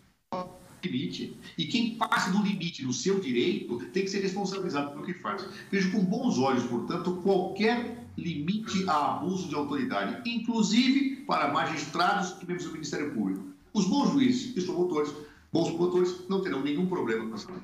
limite. 0.84 1.38
E 1.60 1.68
quem 1.68 1.96
passa 1.96 2.32
do 2.32 2.42
limite 2.42 2.84
no 2.84 2.92
seu 2.92 3.20
direito 3.20 3.78
tem 3.94 4.04
que 4.04 4.10
ser 4.10 4.20
responsabilizado 4.22 4.94
pelo 4.94 5.06
que 5.06 5.14
faz. 5.14 5.48
Vejo 5.72 5.92
com 5.92 6.04
bons 6.04 6.40
olhos, 6.40 6.64
portanto, 6.64 7.22
qualquer 7.22 8.04
limite 8.18 8.90
a 8.90 9.18
abuso 9.18 9.48
de 9.48 9.54
autoridade, 9.54 10.28
inclusive 10.28 11.18
para 11.28 11.54
magistrados 11.54 12.32
e 12.42 12.48
membros 12.48 12.66
do 12.66 12.74
Ministério 12.74 13.14
Público. 13.14 13.46
Os 13.74 13.86
bons 13.86 14.12
juízes 14.12 14.58
e 14.58 14.62
promotores, 14.66 15.14
bons 15.54 15.70
promotores, 15.70 16.28
não 16.28 16.42
terão 16.42 16.64
nenhum 16.64 16.88
problema 16.88 17.28
com 17.28 17.36
essa 17.36 17.52
lei. 17.52 17.62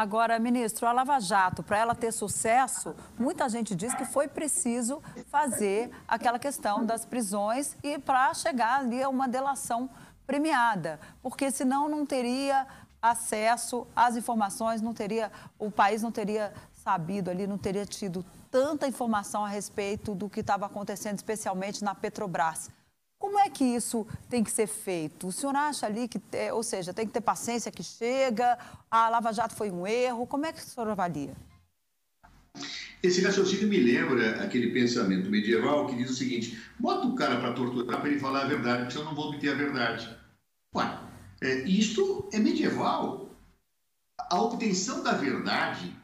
Agora, 0.00 0.38
ministro, 0.38 0.86
a 0.86 0.92
Lava 0.92 1.18
Jato, 1.20 1.62
para 1.62 1.76
ela 1.76 1.94
ter 1.94 2.12
sucesso, 2.12 2.94
muita 3.18 3.48
gente 3.48 3.74
diz 3.74 3.92
que 3.92 4.04
foi 4.06 4.28
preciso 4.28 5.02
fazer 5.26 5.90
aquela 6.08 6.38
questão 6.38 6.86
das 6.86 7.04
prisões 7.04 7.76
e 7.82 7.98
para 7.98 8.32
chegar 8.32 8.80
ali 8.80 9.02
a 9.02 9.08
uma 9.08 9.28
delação 9.28 9.90
premiada, 10.26 10.98
porque 11.22 11.50
senão 11.50 11.88
não 11.88 12.06
teria 12.06 12.66
acesso 13.02 13.86
às 13.94 14.16
informações, 14.16 14.80
não 14.80 14.94
teria, 14.94 15.30
o 15.58 15.70
país 15.70 16.02
não 16.02 16.12
teria 16.12 16.52
sabido 16.72 17.28
ali, 17.28 17.46
não 17.46 17.58
teria 17.58 17.84
tido 17.84 18.24
tanta 18.50 18.86
informação 18.86 19.44
a 19.44 19.48
respeito 19.48 20.14
do 20.14 20.30
que 20.30 20.40
estava 20.40 20.66
acontecendo, 20.66 21.16
especialmente 21.16 21.84
na 21.84 21.94
Petrobras. 21.94 22.70
Como 23.30 23.38
é 23.38 23.48
que 23.48 23.62
isso 23.62 24.04
tem 24.28 24.42
que 24.42 24.50
ser 24.50 24.66
feito? 24.66 25.28
O 25.28 25.30
senhor 25.30 25.54
acha 25.54 25.86
ali 25.86 26.08
que, 26.08 26.20
ou 26.52 26.64
seja, 26.64 26.92
tem 26.92 27.06
que 27.06 27.12
ter 27.12 27.20
paciência 27.20 27.70
que 27.70 27.80
chega, 27.80 28.58
a 28.90 29.08
Lava 29.08 29.32
Jato 29.32 29.54
foi 29.54 29.70
um 29.70 29.86
erro? 29.86 30.26
Como 30.26 30.46
é 30.46 30.52
que 30.52 30.58
o 30.58 30.62
senhor 30.62 30.88
avalia? 30.88 31.32
Esse 33.00 33.22
raciocínio 33.22 33.68
me 33.68 33.78
lembra 33.78 34.42
aquele 34.42 34.72
pensamento 34.72 35.30
medieval 35.30 35.86
que 35.86 35.94
diz 35.94 36.10
o 36.10 36.14
seguinte: 36.14 36.60
bota 36.76 37.06
o 37.06 37.14
cara 37.14 37.38
para 37.38 37.52
torturar 37.52 38.00
para 38.00 38.10
ele 38.10 38.18
falar 38.18 38.42
a 38.42 38.48
verdade, 38.48 38.82
porque 38.82 38.98
eu 38.98 39.04
não 39.04 39.14
vou 39.14 39.28
obter 39.28 39.52
a 39.52 39.54
verdade. 39.54 40.12
Ué, 40.74 40.98
é, 41.40 41.54
isto 41.68 42.28
é 42.32 42.38
medieval. 42.40 43.30
A 44.28 44.40
obtenção 44.42 45.04
da 45.04 45.12
verdade 45.12 45.96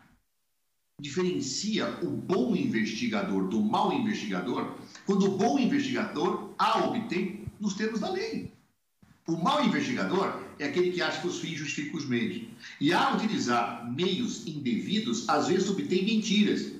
diferencia 0.98 1.98
o 2.02 2.10
bom 2.10 2.56
investigador 2.56 3.48
do 3.48 3.60
mau 3.60 3.92
investigador 3.92 4.76
quando 5.04 5.26
o 5.26 5.36
bom 5.36 5.58
investigador 5.58 6.54
a 6.58 6.86
obtém 6.86 7.44
nos 7.60 7.74
termos 7.74 8.00
da 8.00 8.10
lei. 8.10 8.50
O 9.28 9.36
mau 9.36 9.62
investigador 9.64 10.42
é 10.58 10.66
aquele 10.66 10.92
que 10.92 11.02
acha 11.02 11.20
que 11.20 11.26
os 11.26 11.40
fins 11.40 11.58
justificam 11.58 11.98
os 11.98 12.06
meios. 12.06 12.44
E 12.80 12.92
ao 12.92 13.16
utilizar 13.16 13.90
meios 13.92 14.46
indevidos, 14.46 15.28
às 15.28 15.48
vezes 15.48 15.68
obtém 15.68 16.04
mentiras. 16.04 16.72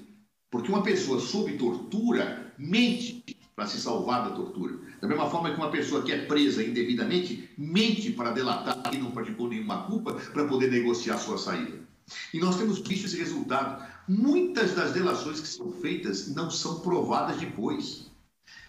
Porque 0.50 0.70
uma 0.70 0.82
pessoa 0.82 1.20
sob 1.20 1.52
tortura 1.58 2.54
mente 2.56 3.22
para 3.54 3.66
se 3.66 3.80
salvar 3.80 4.28
da 4.28 4.36
tortura. 4.36 4.78
Da 5.00 5.08
mesma 5.08 5.28
forma 5.28 5.50
que 5.50 5.56
uma 5.56 5.70
pessoa 5.70 6.02
que 6.02 6.12
é 6.12 6.24
presa 6.24 6.62
indevidamente 6.62 7.50
mente 7.58 8.12
para 8.12 8.30
delatar 8.30 8.80
que 8.90 8.98
não 8.98 9.10
praticou 9.10 9.48
nenhuma 9.48 9.82
culpa 9.82 10.14
para 10.14 10.46
poder 10.46 10.70
negociar 10.70 11.18
sua 11.18 11.36
saída. 11.36 11.86
E 12.32 12.38
nós 12.38 12.56
temos 12.56 12.78
visto 12.78 13.06
esse 13.06 13.16
resultado. 13.16 13.84
Muitas 14.08 14.74
das 14.74 14.92
delações 14.92 15.40
que 15.40 15.48
são 15.48 15.72
feitas 15.72 16.28
não 16.28 16.50
são 16.50 16.80
provadas 16.80 17.38
depois. 17.38 18.10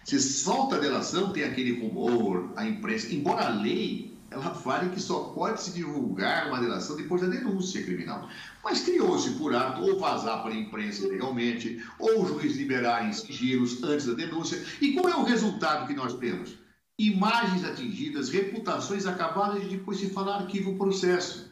Se 0.04 0.20
solta 0.20 0.76
a 0.76 0.80
delação, 0.80 1.32
tem 1.32 1.44
aquele 1.44 1.80
rumor, 1.80 2.50
a 2.56 2.66
imprensa. 2.66 3.14
Embora 3.14 3.46
a 3.46 3.50
lei 3.50 4.18
ela 4.30 4.54
fala 4.54 4.88
que 4.90 5.00
só 5.00 5.30
pode 5.30 5.62
se 5.62 5.70
divulgar 5.70 6.48
uma 6.48 6.60
delação 6.60 6.96
depois 6.96 7.22
da 7.22 7.28
denúncia 7.28 7.82
criminal. 7.82 8.28
Mas 8.62 8.80
criou-se 8.80 9.30
por 9.32 9.54
ato 9.54 9.82
ou 9.82 9.98
vazar 9.98 10.42
para 10.42 10.52
a 10.52 10.56
imprensa 10.56 11.06
ilegalmente, 11.06 11.82
ou 11.98 12.22
o 12.22 12.26
juiz 12.26 12.56
liberar 12.56 13.08
em 13.08 13.12
sigilos 13.12 13.82
antes 13.82 14.06
da 14.06 14.14
denúncia. 14.14 14.62
E 14.80 14.92
qual 14.92 15.08
é 15.08 15.16
o 15.16 15.24
resultado 15.24 15.86
que 15.86 15.94
nós 15.94 16.14
temos? 16.14 16.58
Imagens 16.98 17.64
atingidas, 17.64 18.28
reputações 18.28 19.06
acabadas 19.06 19.62
e 19.62 19.68
depois 19.68 19.98
se 19.98 20.10
fala 20.10 20.36
arquivo 20.36 20.76
processo. 20.76 21.50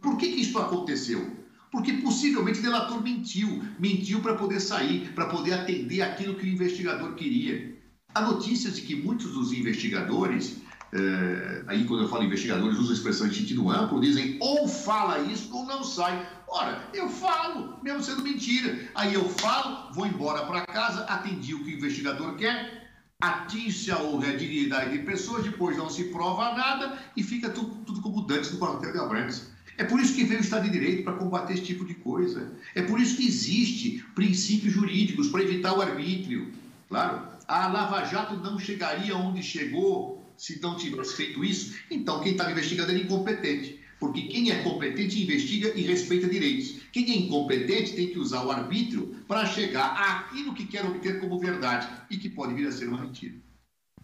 Por 0.00 0.16
que, 0.16 0.32
que 0.32 0.40
isso 0.40 0.58
aconteceu? 0.58 1.43
Porque 1.74 1.94
possivelmente 1.94 2.60
o 2.60 2.62
delator 2.62 3.02
mentiu, 3.02 3.64
mentiu 3.80 4.20
para 4.20 4.36
poder 4.36 4.60
sair, 4.60 5.10
para 5.12 5.26
poder 5.26 5.54
atender 5.54 6.02
aquilo 6.02 6.36
que 6.36 6.46
o 6.46 6.48
investigador 6.48 7.16
queria. 7.16 7.76
Há 8.14 8.20
notícias 8.20 8.76
de 8.76 8.82
que 8.82 8.94
muitos 8.94 9.32
dos 9.32 9.52
investigadores 9.52 10.62
é, 10.92 11.64
aí 11.66 11.84
quando 11.84 12.04
eu 12.04 12.08
falo 12.08 12.22
investigadores, 12.22 12.78
uso 12.78 12.92
a 12.92 12.94
expressão 12.94 13.26
em 13.26 13.32
sentido 13.32 13.68
amplo, 13.68 14.00
dizem 14.00 14.38
ou 14.40 14.68
fala 14.68 15.18
isso 15.18 15.52
ou 15.52 15.66
não 15.66 15.82
sai. 15.82 16.24
Ora, 16.46 16.88
eu 16.94 17.08
falo, 17.08 17.76
mesmo 17.82 18.04
sendo 18.04 18.22
mentira. 18.22 18.78
Aí 18.94 19.12
eu 19.12 19.28
falo, 19.28 19.92
vou 19.92 20.06
embora 20.06 20.46
para 20.46 20.64
casa, 20.66 21.02
atendi 21.06 21.54
o 21.54 21.64
que 21.64 21.74
o 21.74 21.76
investigador 21.76 22.36
quer, 22.36 22.88
atinge 23.20 23.90
a 23.90 24.00
honra 24.00 24.28
e 24.28 24.34
a 24.34 24.36
dignidade 24.36 24.96
de 24.96 25.04
pessoas, 25.04 25.42
depois 25.42 25.76
não 25.76 25.90
se 25.90 26.04
prova 26.04 26.54
nada 26.54 26.96
e 27.16 27.24
fica 27.24 27.50
tudo, 27.50 27.74
tudo 27.84 28.00
como 28.00 28.24
Dantes 28.24 28.52
no 28.52 28.58
quartel 28.58 28.92
de 28.92 28.98
Abrantes. 28.98 29.53
É 29.76 29.84
por 29.84 30.00
isso 30.00 30.14
que 30.14 30.24
veio 30.24 30.40
o 30.40 30.42
Estado 30.42 30.64
de 30.64 30.70
Direito 30.70 31.02
para 31.02 31.14
combater 31.14 31.54
esse 31.54 31.62
tipo 31.62 31.84
de 31.84 31.94
coisa. 31.94 32.52
É 32.74 32.82
por 32.82 33.00
isso 33.00 33.16
que 33.16 33.26
existe 33.26 34.04
princípios 34.14 34.72
jurídicos 34.72 35.28
para 35.28 35.42
evitar 35.42 35.76
o 35.76 35.82
arbítrio. 35.82 36.52
Claro, 36.88 37.26
a 37.48 37.66
Lava 37.68 38.04
Jato 38.04 38.36
não 38.36 38.58
chegaria 38.58 39.16
onde 39.16 39.42
chegou 39.42 40.22
se 40.36 40.60
não 40.60 40.76
tivesse 40.76 41.16
feito 41.16 41.44
isso, 41.44 41.74
então 41.90 42.20
quem 42.20 42.32
estava 42.32 42.50
investigando 42.50 42.90
era 42.90 43.00
incompetente. 43.00 43.80
Porque 43.98 44.22
quem 44.22 44.50
é 44.50 44.62
competente 44.62 45.22
investiga 45.22 45.72
e 45.74 45.82
respeita 45.82 46.28
direitos. 46.28 46.80
Quem 46.92 47.10
é 47.10 47.16
incompetente 47.16 47.94
tem 47.94 48.08
que 48.08 48.18
usar 48.18 48.44
o 48.44 48.50
arbítrio 48.50 49.16
para 49.26 49.46
chegar 49.46 49.94
àquilo 49.94 50.52
que 50.52 50.66
quer 50.66 50.84
obter 50.84 51.20
como 51.20 51.38
verdade 51.38 51.88
e 52.10 52.16
que 52.16 52.28
pode 52.28 52.54
vir 52.54 52.66
a 52.66 52.72
ser 52.72 52.88
uma 52.88 53.00
mentira. 53.00 53.34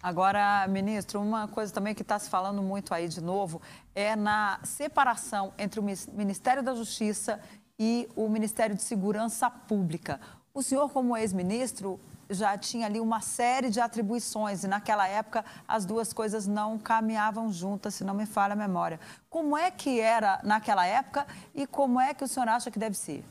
Agora, 0.03 0.67
ministro, 0.67 1.21
uma 1.21 1.47
coisa 1.47 1.73
também 1.73 1.95
que 1.95 2.01
está 2.01 2.19
se 2.19 2.31
falando 2.31 2.63
muito 2.63 2.95
aí 2.95 3.07
de 3.07 3.21
novo 3.21 3.61
é 3.95 4.17
na 4.17 4.59
separação 4.65 5.53
entre 5.59 5.79
o 5.79 5.83
Ministério 5.83 6.63
da 6.63 6.75
Justiça 6.75 7.39
e 7.79 8.09
o 8.17 8.27
Ministério 8.27 8.75
de 8.75 8.83
Segurança 8.83 9.51
Pública. 9.51 10.19
O 10.55 10.63
senhor, 10.63 10.91
como 10.91 11.15
ex-ministro, 11.15 12.01
já 12.31 12.57
tinha 12.57 12.87
ali 12.87 12.99
uma 12.99 13.21
série 13.21 13.69
de 13.69 13.79
atribuições 13.79 14.65
e 14.65 14.69
naquela 14.69 15.07
época 15.07 15.45
as 15.69 15.85
duas 15.85 16.15
coisas 16.15 16.47
não 16.47 16.79
caminhavam 16.79 17.53
juntas, 17.53 17.95
se 17.95 18.03
não 18.03 18.15
me 18.15 18.25
falha 18.25 18.55
a 18.55 18.57
memória. 18.57 18.99
Como 19.29 19.55
é 19.55 19.71
que 19.71 20.01
era 20.01 20.41
naquela 20.43 20.87
época 20.87 21.27
e 21.55 21.67
como 21.67 22.01
é 22.01 22.15
que 22.15 22.25
o 22.25 22.29
senhor 22.29 22.49
acha 22.49 22.71
que 22.71 22.79
deve 22.79 22.97
ser? 22.97 23.23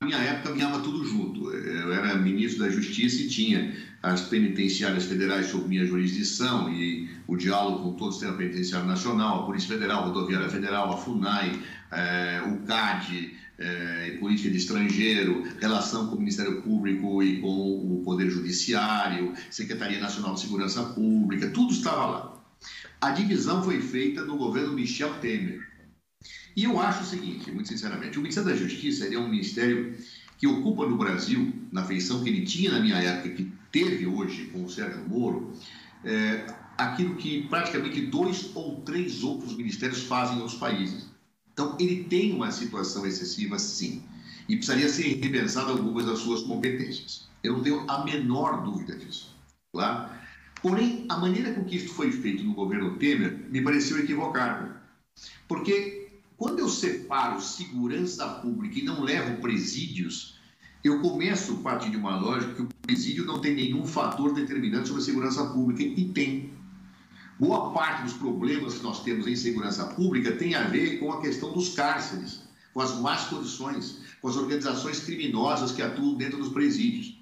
Na 0.00 0.06
minha 0.06 0.18
época 0.18 0.50
caminhava 0.50 0.80
tudo 0.80 1.04
junto. 1.04 1.50
Eu 1.50 1.92
era 1.92 2.14
ministro 2.14 2.64
da 2.64 2.70
Justiça 2.70 3.22
e 3.22 3.28
tinha 3.28 3.74
as 4.06 4.20
penitenciárias 4.20 5.04
federais 5.04 5.46
sob 5.46 5.68
minha 5.68 5.84
jurisdição 5.84 6.72
e 6.72 7.10
o 7.26 7.36
diálogo 7.36 7.82
com 7.82 7.92
todo 7.94 8.10
o 8.10 8.12
sistema 8.12 8.36
penitenciário 8.36 8.86
nacional, 8.86 9.42
a 9.42 9.46
Polícia 9.46 9.68
Federal, 9.68 10.04
a 10.04 10.06
Rodoviária 10.06 10.48
Federal, 10.48 10.92
a 10.92 10.96
FUNAI, 10.96 11.60
eh, 11.90 12.42
o 12.46 12.64
CAD, 12.64 13.34
eh, 13.58 14.16
política 14.20 14.48
de 14.48 14.58
estrangeiro, 14.58 15.42
relação 15.60 16.06
com 16.06 16.14
o 16.14 16.18
Ministério 16.20 16.62
Público 16.62 17.20
e 17.20 17.40
com 17.40 17.48
o 17.48 18.02
Poder 18.04 18.30
Judiciário, 18.30 19.34
Secretaria 19.50 19.98
Nacional 19.98 20.34
de 20.34 20.40
Segurança 20.40 20.84
Pública, 20.84 21.50
tudo 21.50 21.72
estava 21.72 22.06
lá. 22.06 22.44
A 23.00 23.10
divisão 23.10 23.60
foi 23.60 23.80
feita 23.80 24.24
no 24.24 24.36
governo 24.36 24.72
Michel 24.72 25.14
Temer. 25.14 25.66
E 26.56 26.62
eu 26.62 26.80
acho 26.80 27.02
o 27.02 27.06
seguinte, 27.06 27.50
muito 27.50 27.68
sinceramente, 27.68 28.18
o 28.18 28.22
Ministério 28.22 28.50
da 28.50 28.56
Justiça 28.56 29.12
é 29.12 29.18
um 29.18 29.28
ministério 29.28 29.94
que 30.38 30.46
ocupa 30.46 30.86
no 30.86 30.96
Brasil, 30.96 31.52
na 31.72 31.84
feição 31.84 32.22
que 32.22 32.28
ele 32.28 32.44
tinha 32.44 32.72
na 32.72 32.80
minha 32.80 32.96
época, 32.96 33.30
que 33.30 33.52
teve 33.72 34.06
hoje 34.06 34.46
com 34.46 34.64
o 34.64 34.68
Sérgio 34.68 35.08
Moro, 35.08 35.52
é, 36.04 36.46
aquilo 36.76 37.16
que 37.16 37.46
praticamente 37.48 38.00
dois 38.02 38.50
ou 38.54 38.80
três 38.80 39.22
outros 39.22 39.56
ministérios 39.56 40.02
fazem 40.02 40.38
nos 40.38 40.54
países. 40.54 41.08
Então, 41.52 41.76
ele 41.80 42.04
tem 42.04 42.34
uma 42.34 42.50
situação 42.50 43.06
excessiva, 43.06 43.58
sim, 43.58 44.02
e 44.48 44.56
precisaria 44.56 44.88
ser 44.88 45.18
repensado 45.22 45.72
algumas 45.72 46.04
das 46.04 46.18
suas 46.18 46.42
competências. 46.42 47.28
Eu 47.42 47.54
não 47.54 47.62
tenho 47.62 47.90
a 47.90 48.04
menor 48.04 48.62
dúvida 48.62 48.94
disso. 48.96 49.34
Claro? 49.72 50.10
Porém, 50.60 51.06
a 51.08 51.16
maneira 51.16 51.52
com 51.52 51.64
que 51.64 51.76
isso 51.76 51.94
foi 51.94 52.12
feito 52.12 52.44
no 52.44 52.54
governo 52.54 52.96
Temer 52.96 53.46
me 53.50 53.62
pareceu 53.62 53.98
equivocada. 53.98 54.82
Porque 55.48 56.05
quando 56.36 56.58
eu 56.58 56.68
separo 56.68 57.40
segurança 57.40 58.26
pública 58.26 58.78
e 58.78 58.82
não 58.82 59.02
levo 59.02 59.40
presídios, 59.40 60.38
eu 60.84 61.00
começo 61.00 61.54
a 61.54 61.62
partir 61.62 61.90
de 61.90 61.96
uma 61.96 62.16
lógica 62.16 62.54
que 62.54 62.62
o 62.62 62.68
presídio 62.82 63.24
não 63.24 63.40
tem 63.40 63.54
nenhum 63.54 63.86
fator 63.86 64.34
determinante 64.34 64.88
sobre 64.88 65.02
a 65.02 65.04
segurança 65.04 65.46
pública, 65.46 65.82
e 65.82 66.04
tem. 66.12 66.52
Boa 67.40 67.72
parte 67.72 68.02
dos 68.02 68.12
problemas 68.14 68.74
que 68.74 68.82
nós 68.82 69.02
temos 69.02 69.26
em 69.26 69.36
segurança 69.36 69.84
pública 69.86 70.32
tem 70.32 70.54
a 70.54 70.64
ver 70.64 70.98
com 70.98 71.12
a 71.12 71.20
questão 71.20 71.52
dos 71.52 71.74
cárceres, 71.74 72.42
com 72.72 72.80
as 72.80 72.98
más 73.00 73.24
condições, 73.24 73.98
com 74.20 74.28
as 74.28 74.36
organizações 74.36 75.00
criminosas 75.00 75.72
que 75.72 75.82
atuam 75.82 76.14
dentro 76.14 76.38
dos 76.38 76.50
presídios. 76.50 77.15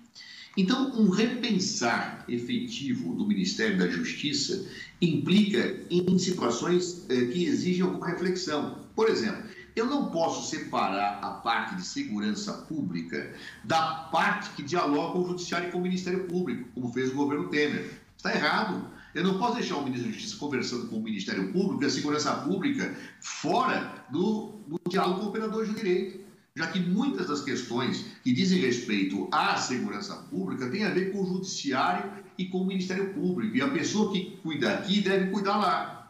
Então, 0.57 0.93
um 0.95 1.11
repensar 1.11 2.25
efetivo 2.29 3.15
do 3.15 3.27
Ministério 3.27 3.77
da 3.77 3.89
Justiça 3.89 4.67
implica 5.01 5.81
em 5.91 6.17
situações 6.19 7.05
eh, 7.09 7.27
que 7.27 7.45
exigem 7.45 7.83
alguma 7.83 8.07
reflexão. 8.07 8.79
Por 8.95 9.09
exemplo, 9.09 9.43
eu 9.75 9.87
não 9.87 10.11
posso 10.11 10.49
separar 10.49 11.19
a 11.21 11.31
parte 11.31 11.75
de 11.75 11.83
segurança 11.85 12.53
pública 12.53 13.35
da 13.65 14.09
parte 14.13 14.51
que 14.51 14.63
dialoga 14.63 15.15
com 15.15 15.19
o 15.21 15.29
Judiciário 15.29 15.73
com 15.73 15.79
o 15.79 15.83
Ministério 15.83 16.25
Público, 16.25 16.69
como 16.73 16.93
fez 16.93 17.11
o 17.11 17.15
governo 17.15 17.49
Temer. 17.49 18.01
Está 18.17 18.33
errado. 18.33 18.89
Eu 19.13 19.25
não 19.25 19.39
posso 19.39 19.57
deixar 19.57 19.77
o 19.77 19.85
ministro 19.85 20.09
da 20.09 20.15
Justiça 20.15 20.37
conversando 20.37 20.87
com 20.87 20.97
o 20.97 21.03
Ministério 21.03 21.53
Público 21.53 21.83
e 21.83 21.87
a 21.87 21.91
segurança 21.91 22.33
pública 22.37 22.97
fora 23.21 24.05
do, 24.11 24.55
do 24.67 24.81
diálogo 24.89 25.21
com 25.21 25.27
operadores 25.27 25.69
de 25.69 25.77
direito, 25.77 26.24
já 26.57 26.69
que 26.69 26.79
muitas 26.79 27.27
das 27.27 27.43
questões 27.43 28.07
que 28.23 28.33
dizem 28.33 28.61
respeito 28.61 29.29
à 29.33 29.57
segurança 29.57 30.15
pública 30.31 30.71
têm 30.71 30.85
a 30.85 30.91
ver 30.91 31.11
com 31.11 31.23
o 31.23 31.27
Judiciário 31.27 32.13
e 32.39 32.47
com 32.47 32.59
o 32.59 32.67
Ministério 32.67 33.13
Público. 33.13 33.57
E 33.57 33.63
a 33.63 33.69
pessoa 33.69 34.13
que 34.13 34.37
cuida 34.43 34.73
aqui 34.73 35.01
deve 35.01 35.31
cuidar 35.31 35.57
lá. 35.57 36.01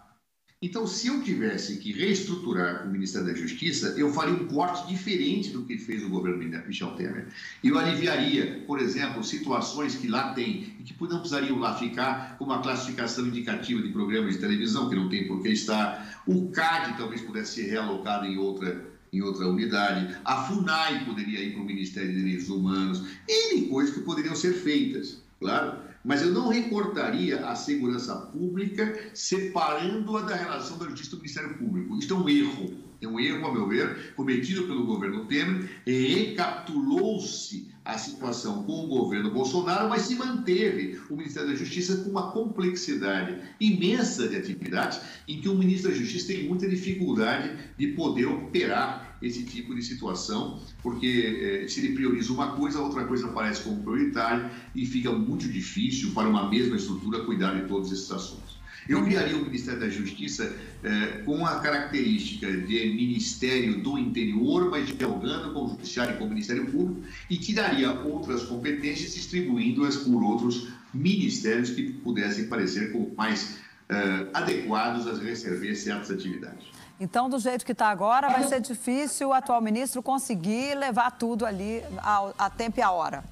Então, 0.60 0.86
se 0.86 1.08
eu 1.08 1.22
tivesse 1.22 1.76
que 1.76 1.92
reestruturar 1.92 2.86
o 2.86 2.90
Ministério 2.90 3.26
da 3.26 3.34
Justiça, 3.34 3.94
eu 3.98 4.10
faria 4.12 4.32
um 4.32 4.46
corte 4.46 4.86
diferente 4.86 5.50
do 5.50 5.62
que 5.62 5.76
fez 5.76 6.02
o 6.02 6.08
governo 6.08 6.38
Michel 6.66 6.92
Temer. 6.92 7.28
Eu 7.62 7.78
aliviaria, 7.78 8.64
por 8.66 8.80
exemplo, 8.80 9.22
situações 9.22 9.94
que 9.94 10.08
lá 10.08 10.32
tem 10.32 10.74
e 10.80 10.82
que 10.82 10.94
não 11.02 11.18
precisariam 11.18 11.58
lá 11.58 11.76
ficar 11.76 12.38
com 12.38 12.44
uma 12.46 12.62
classificação 12.62 13.26
indicativa 13.26 13.82
de 13.82 13.90
programas 13.90 14.36
de 14.36 14.40
televisão, 14.40 14.88
que 14.88 14.96
não 14.96 15.08
tem 15.08 15.26
por 15.26 15.42
que 15.42 15.48
estar. 15.48 16.22
O 16.26 16.50
CAD 16.50 16.96
talvez 16.96 17.20
pudesse 17.20 17.56
ser 17.56 17.70
realocado 17.70 18.24
em 18.24 18.38
outra 18.38 18.93
em 19.16 19.22
outra 19.22 19.48
unidade, 19.48 20.16
a 20.24 20.44
FUNAI 20.44 21.04
poderia 21.04 21.40
ir 21.40 21.52
para 21.52 21.62
o 21.62 21.66
Ministério 21.66 22.10
de 22.10 22.22
Direitos 22.22 22.48
Humanos, 22.48 23.04
N 23.28 23.68
coisas 23.68 23.94
que 23.94 24.00
poderiam 24.00 24.34
ser 24.34 24.52
feitas, 24.54 25.22
claro 25.40 25.84
mas 26.04 26.20
eu 26.20 26.30
não 26.30 26.48
recortaria 26.48 27.46
a 27.46 27.56
segurança 27.56 28.14
pública 28.14 29.10
separando-a 29.14 30.20
da 30.20 30.36
relação 30.36 30.76
da 30.76 30.86
justiça 30.90 31.12
do 31.12 31.16
Ministério 31.16 31.56
Público. 31.56 31.98
Isto 31.98 32.14
é 32.14 32.16
um 32.18 32.28
erro. 32.28 32.84
É 33.00 33.08
um 33.08 33.18
erro, 33.18 33.46
a 33.46 33.52
meu 33.52 33.66
ver, 33.66 34.14
cometido 34.14 34.64
pelo 34.64 34.84
governo 34.84 35.24
Temer. 35.26 35.68
Recapitulou-se 35.86 37.68
a 37.84 37.98
situação 37.98 38.64
com 38.64 38.84
o 38.84 38.86
governo 38.86 39.30
Bolsonaro, 39.30 39.88
mas 39.88 40.02
se 40.02 40.14
manteve 40.14 40.98
o 41.10 41.16
Ministério 41.16 41.50
da 41.50 41.54
Justiça 41.54 41.96
com 41.98 42.10
uma 42.10 42.32
complexidade 42.32 43.38
imensa 43.60 44.28
de 44.28 44.36
atividades, 44.36 45.00
em 45.28 45.40
que 45.40 45.48
o 45.48 45.54
ministro 45.54 45.90
da 45.90 45.96
Justiça 45.96 46.28
tem 46.28 46.48
muita 46.48 46.68
dificuldade 46.68 47.50
de 47.76 47.88
poder 47.88 48.26
operar 48.26 49.03
esse 49.26 49.42
tipo 49.44 49.74
de 49.74 49.82
situação, 49.82 50.60
porque 50.82 51.62
eh, 51.64 51.68
se 51.68 51.80
ele 51.80 51.94
prioriza 51.94 52.32
uma 52.32 52.52
coisa, 52.52 52.80
outra 52.80 53.04
coisa 53.04 53.26
aparece 53.26 53.62
como 53.62 53.82
prioritária 53.82 54.50
e 54.74 54.84
fica 54.86 55.10
muito 55.10 55.48
difícil 55.48 56.10
para 56.12 56.28
uma 56.28 56.48
mesma 56.48 56.76
estrutura 56.76 57.24
cuidar 57.24 57.54
de 57.54 57.66
todos 57.66 57.90
esses 57.90 58.10
assuntos. 58.10 58.54
Eu 58.88 59.02
criaria 59.02 59.36
o 59.36 59.42
Ministério 59.42 59.80
da 59.80 59.88
Justiça 59.88 60.54
eh, 60.82 61.22
com 61.24 61.46
a 61.46 61.58
característica 61.60 62.50
de 62.52 62.92
Ministério 62.94 63.82
do 63.82 63.98
Interior, 63.98 64.70
mas 64.70 64.86
dialogando 64.96 65.54
com 65.54 65.64
o 65.64 65.68
Judiciário 65.70 66.14
e 66.14 66.18
com 66.18 66.26
o 66.26 66.28
Ministério 66.28 66.66
Público, 66.66 67.02
e 67.30 67.38
tiraria 67.38 67.90
outras 67.92 68.42
competências, 68.42 69.14
distribuindo-as 69.14 69.96
por 69.96 70.22
outros 70.22 70.68
ministérios 70.92 71.70
que 71.70 71.82
pudessem 71.94 72.46
parecer 72.46 72.92
como 72.92 73.14
mais 73.16 73.56
eh, 73.88 74.26
adequados 74.34 75.06
a 75.06 75.14
receber 75.14 75.74
certas 75.74 76.10
atividades. 76.10 76.73
Então, 77.00 77.28
do 77.28 77.38
jeito 77.38 77.64
que 77.64 77.72
está 77.72 77.88
agora, 77.88 78.28
vai 78.28 78.44
ser 78.44 78.60
difícil 78.60 79.28
o 79.28 79.32
atual 79.32 79.60
ministro 79.60 80.02
conseguir 80.02 80.76
levar 80.76 81.10
tudo 81.10 81.44
ali 81.44 81.82
a, 81.98 82.32
a 82.38 82.50
tempo 82.50 82.78
e 82.78 82.82
a 82.82 82.90
hora. 82.90 83.24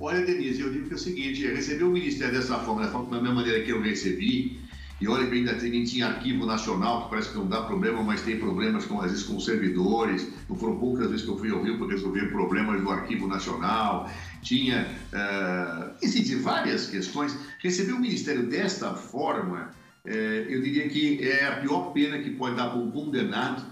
Olha, 0.00 0.24
Denise, 0.24 0.60
eu 0.60 0.72
digo 0.72 0.86
que 0.86 0.92
é 0.92 0.96
o 0.96 0.98
seguinte: 0.98 1.46
receber 1.46 1.84
o 1.84 1.90
ministério 1.90 2.34
dessa 2.34 2.58
forma, 2.58 2.86
da, 2.86 2.98
mesma 2.98 3.34
maneira 3.34 3.62
que 3.64 3.70
eu 3.70 3.82
recebi, 3.82 4.60
E 4.98 5.08
olha 5.08 5.26
que 5.26 5.34
ainda 5.34 5.54
tem, 5.54 5.84
tinha 5.84 6.06
arquivo 6.06 6.46
nacional, 6.46 7.04
que 7.04 7.10
parece 7.10 7.30
que 7.30 7.36
não 7.36 7.46
dá 7.46 7.62
problema, 7.62 8.02
mas 8.02 8.22
tem 8.22 8.38
problemas 8.38 8.86
com, 8.86 8.98
às 9.00 9.10
vezes 9.10 9.26
com 9.26 9.38
servidores. 9.38 10.26
Não 10.48 10.56
foram 10.56 10.78
poucas 10.78 11.10
vezes 11.10 11.24
que 11.24 11.30
eu 11.30 11.38
fui 11.38 11.50
ao 11.50 11.62
Rio 11.62 11.78
para 11.78 11.88
resolver 11.88 12.30
problemas 12.30 12.80
do 12.80 12.90
arquivo 12.90 13.26
nacional. 13.26 14.10
Tinha, 14.40 14.86
uh, 15.12 15.94
existem 16.00 16.40
várias 16.40 16.86
questões. 16.86 17.36
Receber 17.62 17.92
o 17.92 18.00
Ministério 18.00 18.46
desta 18.46 18.94
forma, 18.94 19.70
eu 20.06 20.62
diria 20.62 20.88
que 20.88 21.22
é 21.22 21.46
a 21.46 21.56
pior 21.56 21.92
pena 21.92 22.18
que 22.18 22.30
pode 22.30 22.56
dar 22.56 22.70
para 22.70 22.78
um 22.78 22.90
condenado 22.90 23.64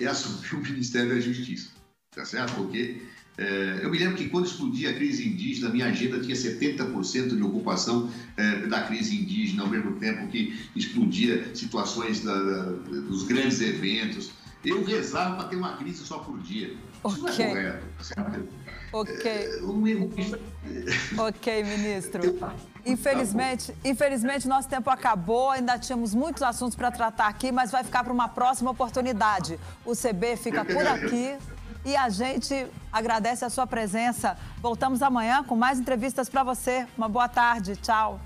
é 0.00 0.06
assumir 0.06 0.54
o 0.54 0.62
Ministério 0.62 1.10
da 1.10 1.20
Justiça. 1.20 1.70
Tá 2.14 2.24
certo? 2.24 2.54
Porque 2.54 3.00
é, 3.38 3.80
eu 3.82 3.90
me 3.90 3.98
lembro 3.98 4.16
que 4.16 4.28
quando 4.28 4.46
explodia 4.46 4.90
a 4.90 4.92
crise 4.92 5.26
indígena, 5.26 5.70
minha 5.70 5.86
agenda 5.86 6.20
tinha 6.20 6.36
70% 6.36 7.34
de 7.34 7.42
ocupação 7.42 8.10
é, 8.36 8.66
da 8.66 8.82
crise 8.82 9.16
indígena, 9.16 9.62
ao 9.62 9.68
mesmo 9.68 9.92
tempo 9.92 10.26
que 10.28 10.60
explodia 10.76 11.54
situações 11.54 12.20
da, 12.20 12.34
dos 12.34 13.24
grandes 13.24 13.60
eventos. 13.60 14.30
Eu 14.64 14.84
rezava 14.84 15.36
para 15.36 15.48
ter 15.48 15.56
uma 15.56 15.76
crise 15.76 16.04
só 16.04 16.18
por 16.18 16.38
dia. 16.40 16.76
Isso 17.06 17.20
não 17.20 17.28
é 17.28 17.36
correto, 17.36 17.86
certo? 18.00 18.48
Ok. 18.92 19.48
Ok, 21.18 21.64
ministro. 21.64 22.38
Infelizmente, 22.84 23.74
infelizmente, 23.84 24.48
nosso 24.48 24.68
tempo 24.68 24.90
acabou. 24.90 25.50
Ainda 25.50 25.78
tínhamos 25.78 26.14
muitos 26.14 26.42
assuntos 26.42 26.74
para 26.74 26.90
tratar 26.90 27.28
aqui, 27.28 27.52
mas 27.52 27.70
vai 27.70 27.84
ficar 27.84 28.02
para 28.02 28.12
uma 28.12 28.28
próxima 28.28 28.70
oportunidade. 28.70 29.58
O 29.84 29.92
CB 29.94 30.36
fica 30.36 30.64
por 30.64 30.86
aqui. 30.86 31.36
E 31.84 31.96
a 31.96 32.08
gente 32.08 32.66
agradece 32.92 33.44
a 33.44 33.50
sua 33.50 33.66
presença. 33.66 34.36
Voltamos 34.58 35.02
amanhã 35.02 35.42
com 35.42 35.56
mais 35.56 35.80
entrevistas 35.80 36.28
para 36.28 36.44
você. 36.44 36.86
Uma 36.96 37.08
boa 37.08 37.28
tarde. 37.28 37.74
Tchau. 37.76 38.20